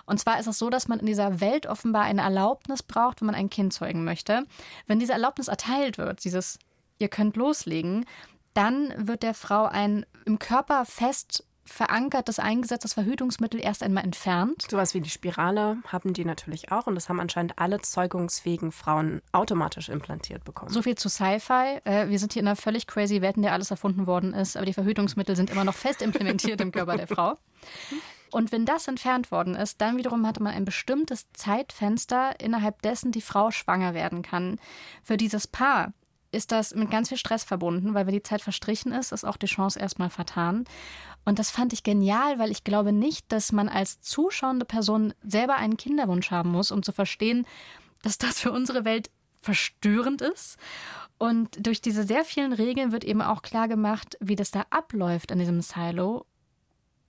[0.06, 3.28] Und zwar ist es so, dass man in dieser Welt offenbar eine Erlaubnis braucht, wenn
[3.28, 4.46] man ein Kind zeugen möchte.
[4.88, 6.58] Wenn diese Erlaubnis erteilt wird, dieses
[7.04, 8.06] ihr könnt loslegen,
[8.54, 14.66] dann wird der Frau ein im Körper fest verankertes, eingesetztes Verhütungsmittel erst einmal entfernt.
[14.70, 19.22] Sowas wie die Spirale haben die natürlich auch und das haben anscheinend alle zeugungsfähigen Frauen
[19.32, 20.72] automatisch implantiert bekommen.
[20.72, 21.80] So viel zu Sci-Fi.
[21.86, 24.58] Äh, wir sind hier in einer völlig crazy Welt, in der alles erfunden worden ist,
[24.58, 27.38] aber die Verhütungsmittel sind immer noch fest implementiert im Körper der Frau.
[28.32, 33.12] Und wenn das entfernt worden ist, dann wiederum hatte man ein bestimmtes Zeitfenster, innerhalb dessen
[33.12, 34.60] die Frau schwanger werden kann.
[35.04, 35.94] Für dieses Paar
[36.34, 39.38] ist das mit ganz viel Stress verbunden, weil wenn die Zeit verstrichen ist, ist auch
[39.38, 40.66] die Chance erstmal vertan.
[41.26, 45.56] Und das fand ich genial, weil ich glaube nicht, dass man als zuschauende Person selber
[45.56, 47.46] einen Kinderwunsch haben muss, um zu verstehen,
[48.02, 50.58] dass das für unsere Welt verstörend ist.
[51.18, 55.32] Und durch diese sehr vielen Regeln wird eben auch klar gemacht, wie das da abläuft
[55.32, 56.26] in diesem Silo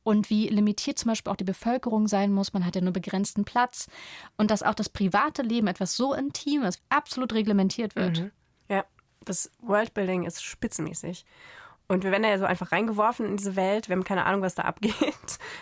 [0.04, 2.52] und wie limitiert zum Beispiel auch die Bevölkerung sein muss.
[2.52, 3.88] Man hat ja nur begrenzten Platz
[4.37, 8.20] und dass auch das private Leben etwas so Intimes absolut reglementiert wird.
[8.20, 8.30] Mhm.
[9.24, 11.24] Das Worldbuilding ist spitzenmäßig.
[11.87, 13.88] Und wir werden ja so einfach reingeworfen in diese Welt.
[13.88, 14.94] Wir haben keine Ahnung, was da abgeht.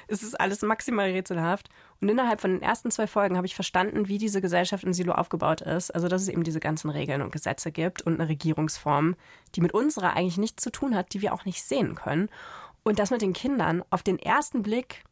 [0.08, 1.68] es ist alles maximal rätselhaft.
[2.00, 5.12] Und innerhalb von den ersten zwei Folgen habe ich verstanden, wie diese Gesellschaft in Silo
[5.12, 5.90] aufgebaut ist.
[5.90, 9.16] Also, dass es eben diese ganzen Regeln und Gesetze gibt und eine Regierungsform,
[9.54, 12.28] die mit unserer eigentlich nichts zu tun hat, die wir auch nicht sehen können.
[12.84, 15.04] Und das mit den Kindern, auf den ersten Blick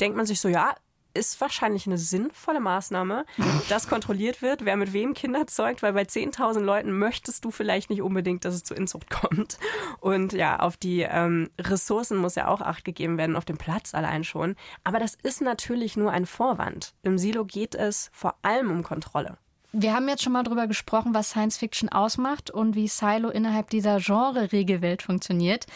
[0.00, 0.74] denkt man sich so, ja,
[1.14, 3.24] ist wahrscheinlich eine sinnvolle Maßnahme,
[3.68, 7.90] dass kontrolliert wird, wer mit wem Kinder zeugt, weil bei 10.000 Leuten möchtest du vielleicht
[7.90, 9.58] nicht unbedingt, dass es zu Inzucht kommt.
[10.00, 13.94] Und ja, auf die ähm, Ressourcen muss ja auch Acht gegeben werden, auf dem Platz
[13.94, 14.56] allein schon.
[14.84, 16.94] Aber das ist natürlich nur ein Vorwand.
[17.02, 19.36] Im Silo geht es vor allem um Kontrolle.
[19.72, 23.70] Wir haben jetzt schon mal darüber gesprochen, was Science Fiction ausmacht und wie Silo innerhalb
[23.70, 25.66] dieser Genre-Regelwelt funktioniert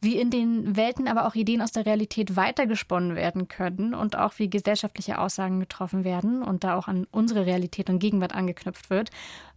[0.00, 4.38] wie in den Welten aber auch Ideen aus der Realität weitergesponnen werden können und auch
[4.38, 9.10] wie gesellschaftliche Aussagen getroffen werden und da auch an unsere Realität und Gegenwart angeknüpft wird.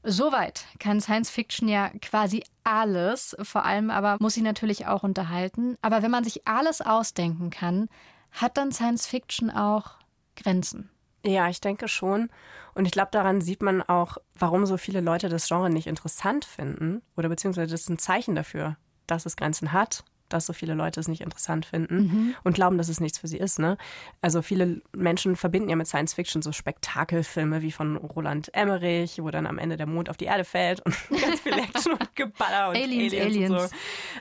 [0.04, 5.78] Soweit kann Science Fiction ja quasi alles, vor allem aber muss sie natürlich auch unterhalten.
[5.82, 7.88] Aber wenn man sich alles ausdenken kann,
[8.32, 9.92] hat dann Science Fiction auch
[10.36, 10.90] Grenzen.
[11.26, 12.30] Ja, ich denke schon.
[12.74, 16.44] Und ich glaube, daran sieht man auch, warum so viele Leute das Genre nicht interessant
[16.44, 17.02] finden.
[17.16, 18.76] Oder beziehungsweise das ist ein Zeichen dafür,
[19.08, 20.04] dass es Grenzen hat
[20.34, 22.36] dass so viele Leute es nicht interessant finden mhm.
[22.44, 23.60] und glauben, dass es nichts für sie ist.
[23.60, 23.78] Ne?
[24.22, 29.30] Also viele Menschen verbinden ja mit Science Fiction so Spektakelfilme wie von Roland Emmerich, wo
[29.30, 32.70] dann am Ende der Mond auf die Erde fällt und ganz viel Action und Geballer
[32.70, 33.52] und Aliens, Aliens, Aliens.
[33.52, 33.76] und so.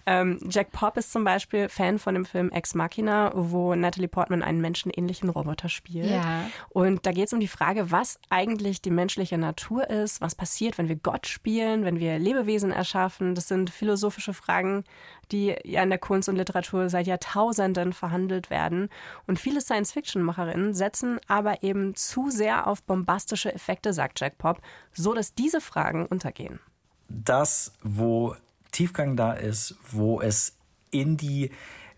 [0.07, 4.43] Ähm, Jack Pop ist zum Beispiel Fan von dem Film Ex Machina, wo Natalie Portman
[4.43, 6.11] einen menschenähnlichen Roboter spielt.
[6.11, 6.51] Ja.
[6.69, 10.79] Und da geht es um die Frage, was eigentlich die menschliche Natur ist, was passiert,
[10.79, 13.35] wenn wir Gott spielen, wenn wir Lebewesen erschaffen.
[13.35, 14.85] Das sind philosophische Fragen,
[15.31, 18.91] die ja in der Kunst und Literatur seit Jahrtausenden verhandelt werden.
[19.27, 24.61] Und viele Science-Fiction-Macherinnen setzen aber eben zu sehr auf bombastische Effekte, sagt Jack Pop,
[24.93, 26.61] so dass diese Fragen untergehen.
[27.09, 28.37] Das, wo
[28.73, 30.59] Tiefgang da ist, wo es
[30.91, 31.51] in die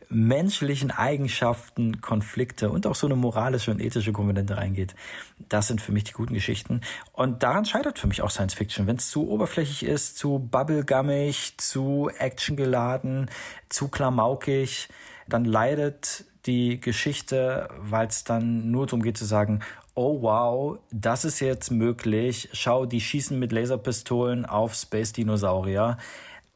[0.08, 4.94] menschlichen Eigenschaften, Konflikte und auch so eine moralische und ethische Komponente reingeht.
[5.48, 6.80] Das sind für mich die guten Geschichten.
[7.12, 8.86] Und daran scheitert für mich auch Science Fiction.
[8.86, 13.30] Wenn es zu oberflächlich ist, zu bubblegummig, zu actiongeladen,
[13.68, 14.88] zu klamaukig,
[15.28, 19.60] dann leidet die Geschichte, weil es dann nur darum geht zu sagen,
[19.94, 22.48] oh wow, das ist jetzt möglich.
[22.52, 25.98] Schau, die schießen mit Laserpistolen auf Space-Dinosaurier.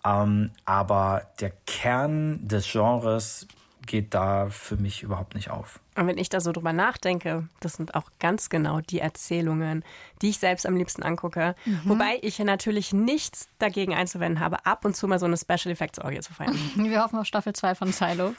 [0.08, 3.46] Ähm, aber der Kern des Genres
[3.88, 5.80] geht da für mich überhaupt nicht auf.
[5.96, 9.82] Und wenn ich da so drüber nachdenke, das sind auch ganz genau die Erzählungen,
[10.22, 11.56] die ich selbst am liebsten angucke.
[11.64, 11.80] Mhm.
[11.84, 15.98] Wobei ich natürlich nichts dagegen einzuwenden habe, ab und zu mal so eine Special Effects
[15.98, 16.56] Orgie zu feiern.
[16.76, 18.34] Wir hoffen auf Staffel 2 von Silo.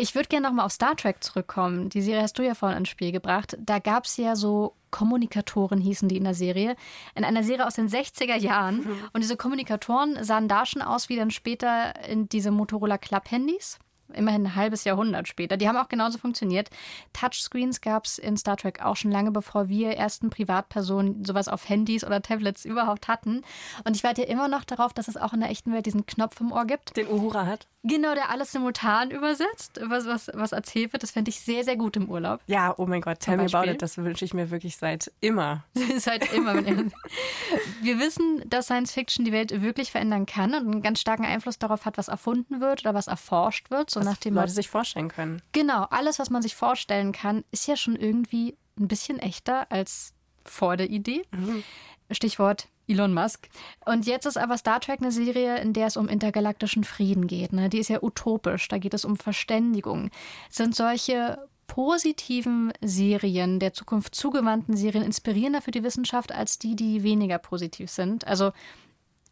[0.00, 1.90] Ich würde gerne nochmal auf Star Trek zurückkommen.
[1.90, 3.58] Die Serie hast du ja vorhin ins Spiel gebracht.
[3.60, 6.74] Da gab es ja so Kommunikatoren, hießen die in der Serie.
[7.14, 8.78] In einer Serie aus den 60er Jahren.
[8.78, 9.08] Mhm.
[9.12, 13.78] Und diese Kommunikatoren sahen da schon aus wie dann später in diese Motorola Club-Handys
[14.12, 15.56] immerhin ein halbes Jahrhundert später.
[15.56, 16.70] Die haben auch genauso funktioniert.
[17.12, 21.68] Touchscreens gab es in Star Trek auch schon lange, bevor wir ersten Privatpersonen sowas auf
[21.68, 23.42] Handys oder Tablets überhaupt hatten.
[23.84, 26.06] Und ich warte ja immer noch darauf, dass es auch in der echten Welt diesen
[26.06, 26.96] Knopf im Ohr gibt.
[26.96, 27.66] Den Uhura hat.
[27.82, 31.02] Genau, der alles simultan übersetzt, was, was, was erzählt wird.
[31.02, 32.40] Das fände ich sehr, sehr gut im Urlaub.
[32.46, 33.80] Ja, oh mein Gott, tell me about it.
[33.80, 35.64] Das wünsche ich mir wirklich seit immer.
[35.96, 36.56] seit immer.
[36.56, 41.58] wir wissen, dass Science Fiction die Welt wirklich verändern kann und einen ganz starken Einfluss
[41.58, 43.88] darauf hat, was erfunden wird oder was erforscht wird.
[43.88, 45.42] So was nach dem Leute sich vorstellen können.
[45.52, 50.12] Genau, alles, was man sich vorstellen kann, ist ja schon irgendwie ein bisschen echter als
[50.44, 51.22] vor der Idee.
[51.32, 51.62] Mhm.
[52.10, 53.48] Stichwort Elon Musk.
[53.86, 57.52] Und jetzt ist aber Star Trek eine Serie, in der es um intergalaktischen Frieden geht.
[57.52, 57.68] Ne?
[57.68, 60.10] Die ist ja utopisch, da geht es um Verständigung.
[60.48, 67.04] Sind solche positiven Serien, der Zukunft zugewandten Serien inspirierender für die Wissenschaft als die, die
[67.04, 68.26] weniger positiv sind?
[68.26, 68.50] Also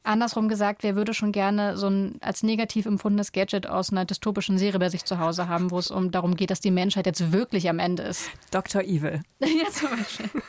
[0.02, 4.58] Andersrum gesagt, wer würde schon gerne so ein als negativ empfundenes Gadget aus einer dystopischen
[4.58, 7.32] Serie bei sich zu Hause haben, wo es um darum geht, dass die Menschheit jetzt
[7.32, 8.30] wirklich am Ende ist?
[8.50, 8.82] Dr.
[8.82, 9.22] Evil.
[9.40, 10.30] ja, zum Beispiel.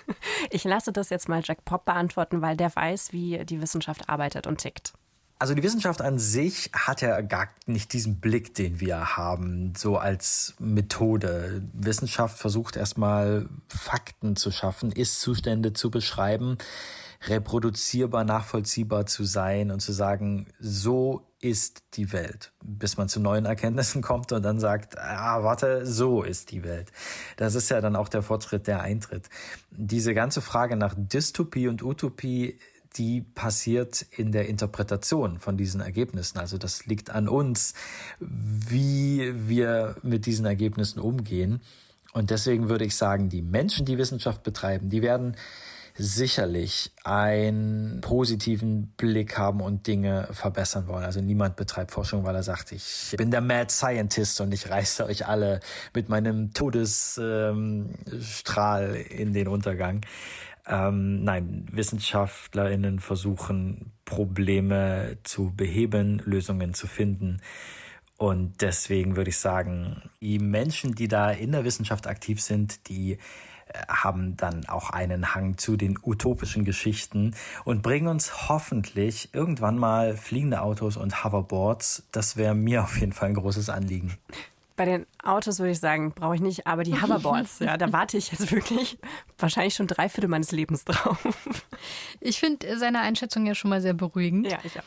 [0.51, 4.47] Ich lasse das jetzt mal Jack Pop beantworten, weil der weiß, wie die Wissenschaft arbeitet
[4.47, 4.93] und tickt.
[5.37, 9.97] Also die Wissenschaft an sich hat ja gar nicht diesen Blick, den wir haben, so
[9.97, 11.63] als Methode.
[11.73, 16.57] Wissenschaft versucht erstmal Fakten zu schaffen, Ist-Zustände zu beschreiben
[17.27, 23.45] reproduzierbar, nachvollziehbar zu sein und zu sagen, so ist die Welt, bis man zu neuen
[23.45, 26.91] Erkenntnissen kommt und dann sagt, ah, warte, so ist die Welt.
[27.37, 29.29] Das ist ja dann auch der Fortschritt, der eintritt.
[29.71, 32.57] Diese ganze Frage nach Dystopie und Utopie,
[32.95, 36.39] die passiert in der Interpretation von diesen Ergebnissen.
[36.39, 37.73] Also das liegt an uns,
[38.19, 41.61] wie wir mit diesen Ergebnissen umgehen.
[42.13, 45.35] Und deswegen würde ich sagen, die Menschen, die Wissenschaft betreiben, die werden
[45.99, 51.03] sicherlich einen positiven Blick haben und Dinge verbessern wollen.
[51.03, 55.05] Also niemand betreibt Forschung, weil er sagt, ich bin der Mad Scientist und ich reiße
[55.05, 55.59] euch alle
[55.93, 60.05] mit meinem Todesstrahl ähm, in den Untergang.
[60.65, 67.41] Ähm, nein, WissenschaftlerInnen versuchen Probleme zu beheben, Lösungen zu finden
[68.19, 73.17] Und deswegen würde ich sagen, die Menschen, die da in der Wissenschaft aktiv sind, die
[73.87, 80.17] haben dann auch einen Hang zu den utopischen Geschichten und bringen uns hoffentlich irgendwann mal
[80.17, 82.03] fliegende Autos und Hoverboards.
[82.11, 84.17] Das wäre mir auf jeden Fall ein großes Anliegen.
[84.75, 88.15] Bei den Autos würde ich sagen, brauche ich nicht, aber die Hoverboards, ja, da warte
[88.15, 88.97] ich jetzt wirklich
[89.37, 91.17] wahrscheinlich schon drei Viertel meines Lebens drauf.
[92.21, 94.49] Ich finde seine Einschätzung ja schon mal sehr beruhigend.
[94.49, 94.83] Ja, ich auch.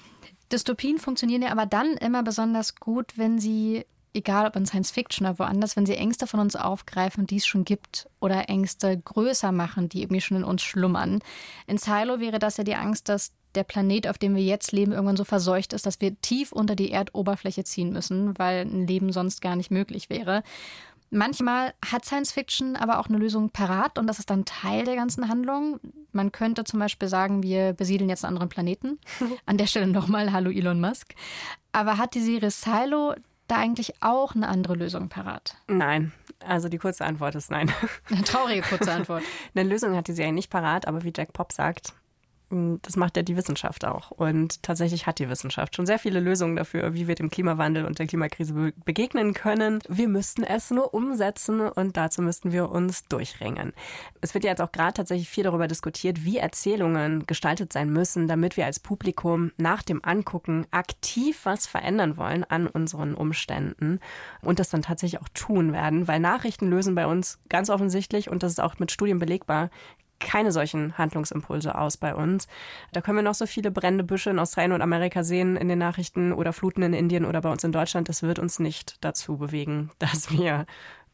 [0.51, 3.85] Dystopien funktionieren ja aber dann immer besonders gut, wenn sie,
[4.15, 7.47] egal ob in Science Fiction oder woanders, wenn sie Ängste von uns aufgreifen, die es
[7.47, 11.21] schon gibt, oder Ängste größer machen, die irgendwie schon in uns schlummern.
[11.67, 14.93] In Silo wäre das ja die Angst, dass der Planet, auf dem wir jetzt leben,
[14.93, 19.13] irgendwann so verseucht ist, dass wir tief unter die Erdoberfläche ziehen müssen, weil ein Leben
[19.13, 20.43] sonst gar nicht möglich wäre.
[21.15, 24.97] Manchmal hat Science Fiction aber auch eine Lösung parat und das ist dann Teil der
[24.97, 25.79] ganzen Handlung.
[26.13, 28.99] Man könnte zum Beispiel sagen, wir besiedeln jetzt einen anderen Planeten.
[29.47, 31.15] An der Stelle nochmal Hallo Elon Musk.
[31.73, 33.15] Aber hat die Serie Silo
[33.53, 35.57] da eigentlich auch eine andere Lösung parat?
[35.69, 36.13] Nein.
[36.45, 37.71] Also die kurze Antwort ist nein.
[38.11, 39.23] Eine traurige kurze Antwort.
[39.55, 41.93] eine Lösung hat die Serie nicht parat, aber wie Jack Pop sagt,
[42.83, 44.11] das macht ja die Wissenschaft auch.
[44.11, 47.99] Und tatsächlich hat die Wissenschaft schon sehr viele Lösungen dafür, wie wir dem Klimawandel und
[47.99, 49.81] der Klimakrise begegnen können.
[49.89, 53.73] Wir müssten es nur umsetzen und dazu müssten wir uns durchringen.
[54.21, 58.29] Es wird ja jetzt auch gerade tatsächlich viel darüber diskutiert, wie Erzählungen gestaltet sein müssen,
[58.29, 64.01] damit wir als Publikum nach dem Angucken aktiv was verändern wollen an unseren Umständen
[64.43, 68.43] und das dann tatsächlich auch tun werden, weil Nachrichten lösen bei uns ganz offensichtlich, und
[68.43, 69.71] das ist auch mit Studien belegbar,
[70.23, 72.49] keine solchen Handlungsimpulse aus bei uns.
[72.93, 75.79] Da können wir noch so viele brennende Büsche in Australien und Amerika sehen in den
[75.79, 78.09] Nachrichten oder Fluten in Indien oder bei uns in Deutschland.
[78.09, 80.67] Das wird uns nicht dazu bewegen, dass wir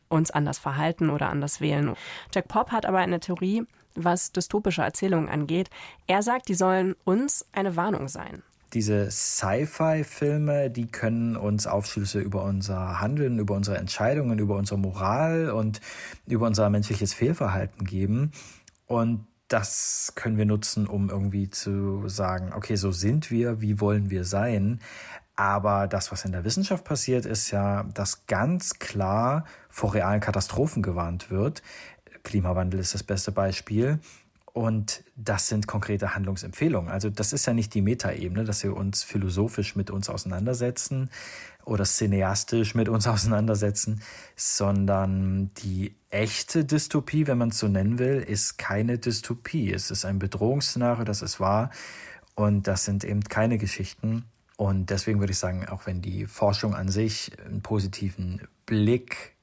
[0.08, 1.94] uns anders verhalten oder anders wählen.
[2.34, 5.70] Jack Pop hat aber eine Theorie, was dystopische Erzählungen angeht.
[6.06, 8.42] Er sagt, die sollen uns eine Warnung sein.
[8.74, 15.50] Diese Sci-Fi-Filme, die können uns Aufschlüsse über unser Handeln, über unsere Entscheidungen, über unsere Moral
[15.50, 15.80] und
[16.26, 18.30] über unser menschliches Fehlverhalten geben.
[18.88, 24.10] Und das können wir nutzen, um irgendwie zu sagen, okay, so sind wir, wie wollen
[24.10, 24.80] wir sein.
[25.36, 30.82] Aber das, was in der Wissenschaft passiert, ist ja, dass ganz klar vor realen Katastrophen
[30.82, 31.62] gewarnt wird.
[32.24, 34.00] Klimawandel ist das beste Beispiel.
[34.52, 36.90] Und das sind konkrete Handlungsempfehlungen.
[36.90, 41.10] Also das ist ja nicht die Metaebene, dass wir uns philosophisch mit uns auseinandersetzen
[41.68, 44.02] oder cineastisch mit uns auseinandersetzen,
[44.36, 49.72] sondern die echte Dystopie, wenn man es so nennen will, ist keine Dystopie.
[49.72, 51.70] Es ist ein Bedrohungsszenario, das ist wahr.
[52.34, 54.24] Und das sind eben keine Geschichten.
[54.56, 59.34] Und deswegen würde ich sagen, auch wenn die Forschung an sich einen positiven Blick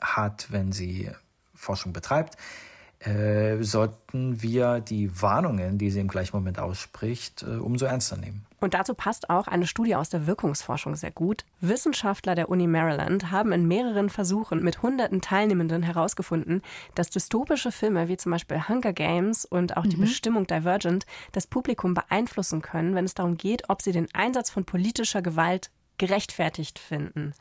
[0.00, 1.10] hat, wenn sie
[1.54, 2.36] Forschung betreibt,
[3.00, 8.44] äh, sollten wir die Warnungen, die sie im gleichen Moment ausspricht, äh, umso ernster nehmen.
[8.60, 11.46] Und dazu passt auch eine Studie aus der Wirkungsforschung sehr gut.
[11.62, 16.60] Wissenschaftler der Uni Maryland haben in mehreren Versuchen mit hunderten Teilnehmenden herausgefunden,
[16.94, 20.02] dass dystopische Filme wie zum Beispiel Hunger Games und auch die mhm.
[20.02, 24.66] Bestimmung Divergent das Publikum beeinflussen können, wenn es darum geht, ob sie den Einsatz von
[24.66, 25.70] politischer Gewalt
[26.00, 27.34] gerechtfertigt finden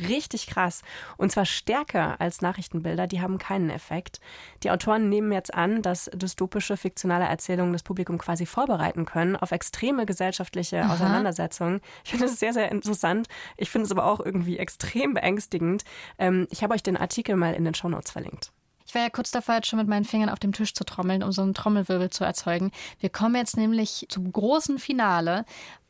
[0.00, 0.82] richtig krass.
[1.16, 4.20] Und zwar stärker als Nachrichtenbilder, die haben keinen Effekt.
[4.62, 9.52] Die Autoren nehmen jetzt an, dass dystopische, fiktionale Erzählungen das Publikum quasi vorbereiten können auf
[9.52, 10.94] extreme gesellschaftliche Aha.
[10.94, 11.80] Auseinandersetzungen.
[12.04, 13.28] Ich finde das sehr, sehr interessant.
[13.56, 15.84] Ich finde es aber auch irgendwie extrem beängstigend.
[16.18, 18.52] Ähm, ich habe euch den Artikel mal in den Shownotes verlinkt.
[18.86, 21.24] Ich war ja kurz davor, jetzt schon mit meinen Fingern auf dem Tisch zu trommeln,
[21.24, 22.70] um so einen Trommelwirbel zu erzeugen.
[23.00, 25.44] Wir kommen jetzt nämlich zum großen Finale.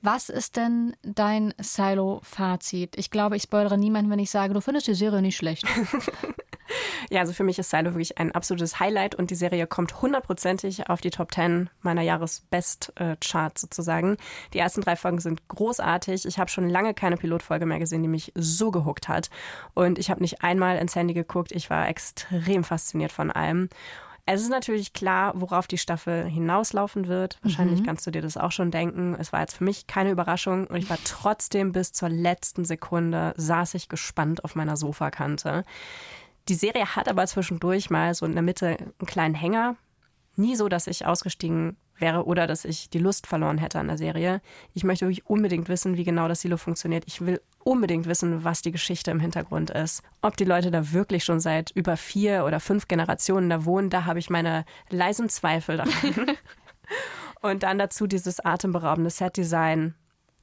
[0.07, 2.97] Was ist denn dein Silo-Fazit?
[2.97, 5.67] Ich glaube, ich spoilere niemanden, wenn ich sage, du findest die Serie nicht schlecht.
[7.11, 10.91] Ja, also für mich ist Silo wirklich ein absolutes Highlight und die Serie kommt hundertprozentig
[10.91, 14.17] auf die Top 10 meiner Jahresbest-Charts sozusagen.
[14.53, 16.27] Die ersten drei Folgen sind großartig.
[16.27, 19.31] Ich habe schon lange keine Pilotfolge mehr gesehen, die mich so gehuckt hat.
[19.75, 21.53] Und ich habe nicht einmal ins Handy geguckt.
[21.53, 23.69] Ich war extrem fasziniert von allem.
[24.29, 27.39] Es ist natürlich klar, worauf die Staffel hinauslaufen wird.
[27.43, 27.87] Wahrscheinlich mhm.
[27.87, 29.15] kannst du dir das auch schon denken.
[29.19, 33.35] Es war jetzt für mich keine Überraschung und ich war trotzdem bis zur letzten Sekunde
[33.37, 35.65] saß ich gespannt auf meiner Sofakante.
[36.49, 39.77] Die Serie hat aber zwischendurch mal so in der Mitte einen kleinen Hänger.
[40.35, 43.97] Nie so, dass ich ausgestiegen wäre oder dass ich die Lust verloren hätte an der
[43.97, 44.41] Serie.
[44.75, 47.05] Ich möchte wirklich unbedingt wissen, wie genau das Silo funktioniert.
[47.07, 50.03] Ich will unbedingt wissen, was die Geschichte im Hintergrund ist.
[50.23, 54.05] Ob die Leute da wirklich schon seit über vier oder fünf Generationen da wohnen, da
[54.05, 56.37] habe ich meine leisen Zweifel daran.
[57.43, 59.95] Und dann dazu dieses atemberaubende Setdesign.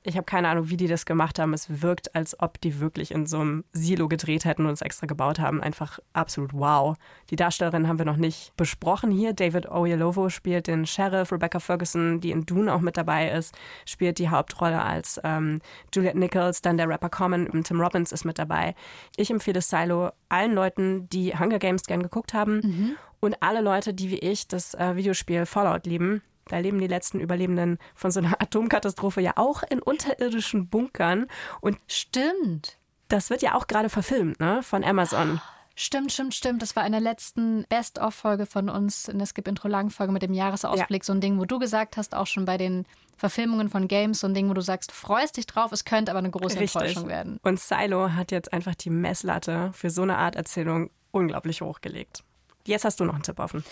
[0.06, 1.54] Ich habe keine Ahnung, wie die das gemacht haben.
[1.54, 5.08] Es wirkt, als ob die wirklich in so einem Silo gedreht hätten und es extra
[5.08, 5.62] gebaut haben.
[5.62, 6.98] Einfach absolut wow.
[7.30, 9.34] Die Darstellerin haben wir noch nicht besprochen hier.
[9.34, 11.32] David Oyelowo spielt den Sheriff.
[11.32, 15.60] Rebecca Ferguson, die in Dune auch mit dabei ist, spielt die Hauptrolle als ähm,
[15.94, 16.62] Juliette Nichols.
[16.62, 18.76] Dann der Rapper Common, Tim Robbins ist mit dabei.
[19.16, 22.96] Ich empfehle Silo allen Leuten, die Hunger Games gern geguckt haben mhm.
[23.22, 26.22] und alle Leute, die wie ich das äh, Videospiel Fallout lieben.
[26.48, 31.28] Da leben die letzten Überlebenden von so einer Atomkatastrophe ja auch in unterirdischen Bunkern.
[31.62, 32.78] Und stimmt.
[33.08, 34.64] Das wird ja auch gerade verfilmt, ne?
[34.64, 35.40] Von Amazon.
[35.76, 36.62] Stimmt, stimmt, stimmt.
[36.62, 41.02] Das war in der letzten Best-of-Folge von uns in der Skip-Intro-Lang-Folge mit dem Jahresausblick.
[41.02, 41.06] Ja.
[41.06, 42.86] So ein Ding, wo du gesagt hast, auch schon bei den
[43.18, 46.20] Verfilmungen von Games, so ein Ding, wo du sagst, freust dich drauf, es könnte aber
[46.20, 46.76] eine große Richtig.
[46.80, 47.40] Enttäuschung werden.
[47.42, 52.24] Und Silo hat jetzt einfach die Messlatte für so eine Art Erzählung unglaublich hochgelegt.
[52.66, 53.64] Jetzt hast du noch einen Tipp offen.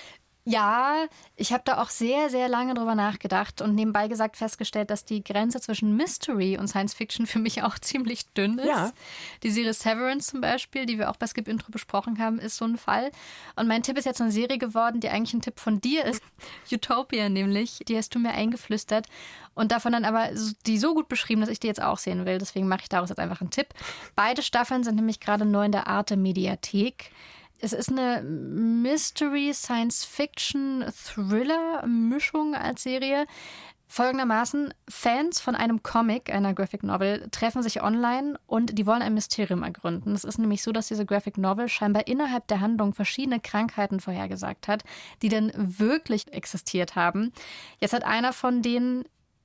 [0.44, 5.06] Ja, ich habe da auch sehr, sehr lange drüber nachgedacht und nebenbei gesagt festgestellt, dass
[5.06, 8.68] die Grenze zwischen Mystery und Science Fiction für mich auch ziemlich dünn ist.
[8.68, 8.92] Ja.
[9.44, 12.66] Die Serie Severance zum Beispiel, die wir auch bei Skip Intro besprochen haben, ist so
[12.66, 13.12] ein Fall.
[13.56, 16.24] Und mein Tipp ist jetzt eine Serie geworden, die eigentlich ein Tipp von dir ist.
[16.72, 19.08] Utopia nämlich, die hast du mir eingeflüstert
[19.54, 20.30] und davon dann aber
[20.66, 22.40] die so gut beschrieben, dass ich die jetzt auch sehen will.
[22.40, 23.68] Deswegen mache ich daraus jetzt einfach einen Tipp.
[24.16, 27.12] Beide Staffeln sind nämlich gerade neu in der Arte Mediathek.
[27.64, 33.28] Es ist eine Mystery, Science Fiction, Thriller Mischung als Serie.
[33.88, 39.14] Folgendermaßen, Fans von einem Comic, einer Graphic Novel, treffen sich online und die wollen ein
[39.14, 40.14] Mysterium ergründen.
[40.14, 44.68] Es ist nämlich so, dass diese Graphic Novel scheinbar innerhalb der Handlung verschiedene Krankheiten vorhergesagt
[44.68, 44.84] hat,
[45.22, 47.32] die dann wirklich existiert haben.
[47.80, 49.04] Jetzt hat einer von denen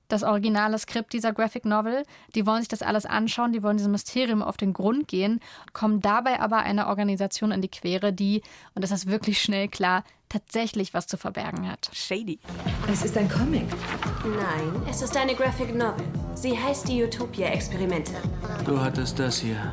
[0.08, 2.04] das originale Skript dieser Graphic Novel.
[2.34, 5.40] Die wollen sich das alles anschauen, die wollen diesem Mysterium auf den Grund gehen,
[5.72, 8.42] kommen dabei aber einer Organisation in die Quere, die,
[8.74, 11.88] und das ist wirklich schnell klar, tatsächlich was zu verbergen hat.
[11.92, 12.38] Shady.
[12.90, 13.66] Es ist ein Comic.
[14.24, 16.04] Nein, es ist eine Graphic Novel.
[16.34, 18.12] Sie heißt die Utopia-Experimente.
[18.64, 19.72] Du hattest das hier.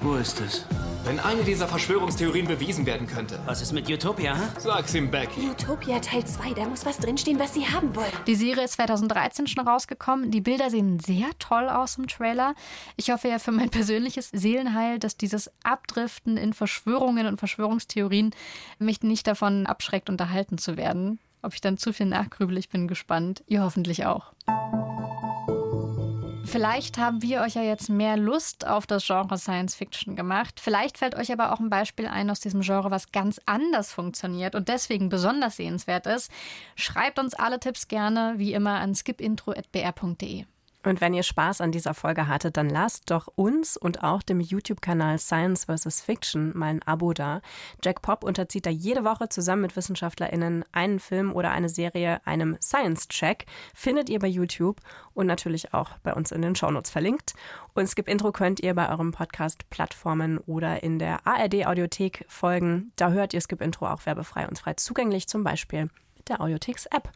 [0.00, 0.66] Wo ist es?
[1.04, 3.38] Wenn eine dieser Verschwörungstheorien bewiesen werden könnte.
[3.44, 4.36] Was ist mit Utopia?
[4.58, 5.50] Sag's ihm, Becky.
[5.50, 8.10] Utopia Teil 2, da muss was drinstehen, was Sie haben wollen.
[8.26, 10.30] Die Serie ist 2013 schon rausgekommen.
[10.30, 12.54] Die Bilder sehen sehr toll aus im Trailer.
[12.96, 18.30] Ich hoffe ja für mein persönliches Seelenheil, dass dieses Abdriften in Verschwörungen und Verschwörungstheorien
[18.78, 21.18] mich nicht davon abschreckt, unterhalten zu werden.
[21.42, 23.44] Ob ich dann zu viel nachgrübel, ich bin gespannt.
[23.46, 24.32] Ihr hoffentlich auch.
[26.46, 30.60] Vielleicht haben wir euch ja jetzt mehr Lust auf das Genre Science Fiction gemacht.
[30.60, 34.54] Vielleicht fällt euch aber auch ein Beispiel ein aus diesem Genre, was ganz anders funktioniert
[34.54, 36.30] und deswegen besonders sehenswert ist.
[36.76, 40.44] Schreibt uns alle Tipps gerne, wie immer, an skipintro.br.de.
[40.84, 44.40] Und wenn ihr Spaß an dieser Folge hattet, dann lasst doch uns und auch dem
[44.40, 46.02] YouTube-Kanal Science vs.
[46.02, 47.40] Fiction mal ein Abo da.
[47.82, 52.58] Jack Pop unterzieht da jede Woche zusammen mit WissenschaftlerInnen einen Film oder eine Serie einem
[52.60, 53.46] Science-Check.
[53.74, 54.80] Findet ihr bei YouTube
[55.14, 57.34] und natürlich auch bei uns in den Shownotes verlinkt.
[57.72, 62.92] Und Skip Intro könnt ihr bei eurem Podcast-Plattformen oder in der ARD-Audiothek folgen.
[62.96, 67.10] Da hört ihr Skip Intro auch werbefrei und frei zugänglich, zum Beispiel mit der Audiotheks-App.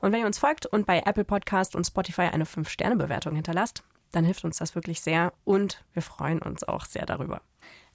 [0.00, 3.82] Und wenn ihr uns folgt und bei Apple Podcast und Spotify eine 5-Sterne-Bewertung hinterlasst,
[4.12, 7.40] dann hilft uns das wirklich sehr und wir freuen uns auch sehr darüber.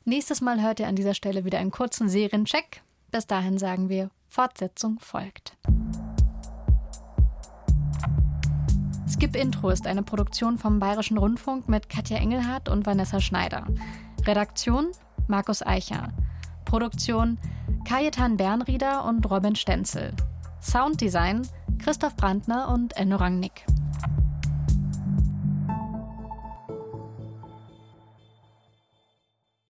[0.06, 2.84] Nächstes Mal hört ihr an dieser Stelle wieder einen kurzen Seriencheck.
[3.12, 5.56] Bis dahin sagen wir, Fortsetzung folgt.
[9.08, 13.66] Skip Intro ist eine Produktion vom Bayerischen Rundfunk mit Katja Engelhardt und Vanessa Schneider.
[14.26, 14.92] Redaktion
[15.28, 16.10] Markus Eicher.
[16.66, 17.40] Produktion
[17.88, 20.14] Kajetan Bernrieder und Robin Stenzel.
[20.64, 21.48] Sounddesign
[21.78, 23.66] Christoph Brandner und Enno Rangnick.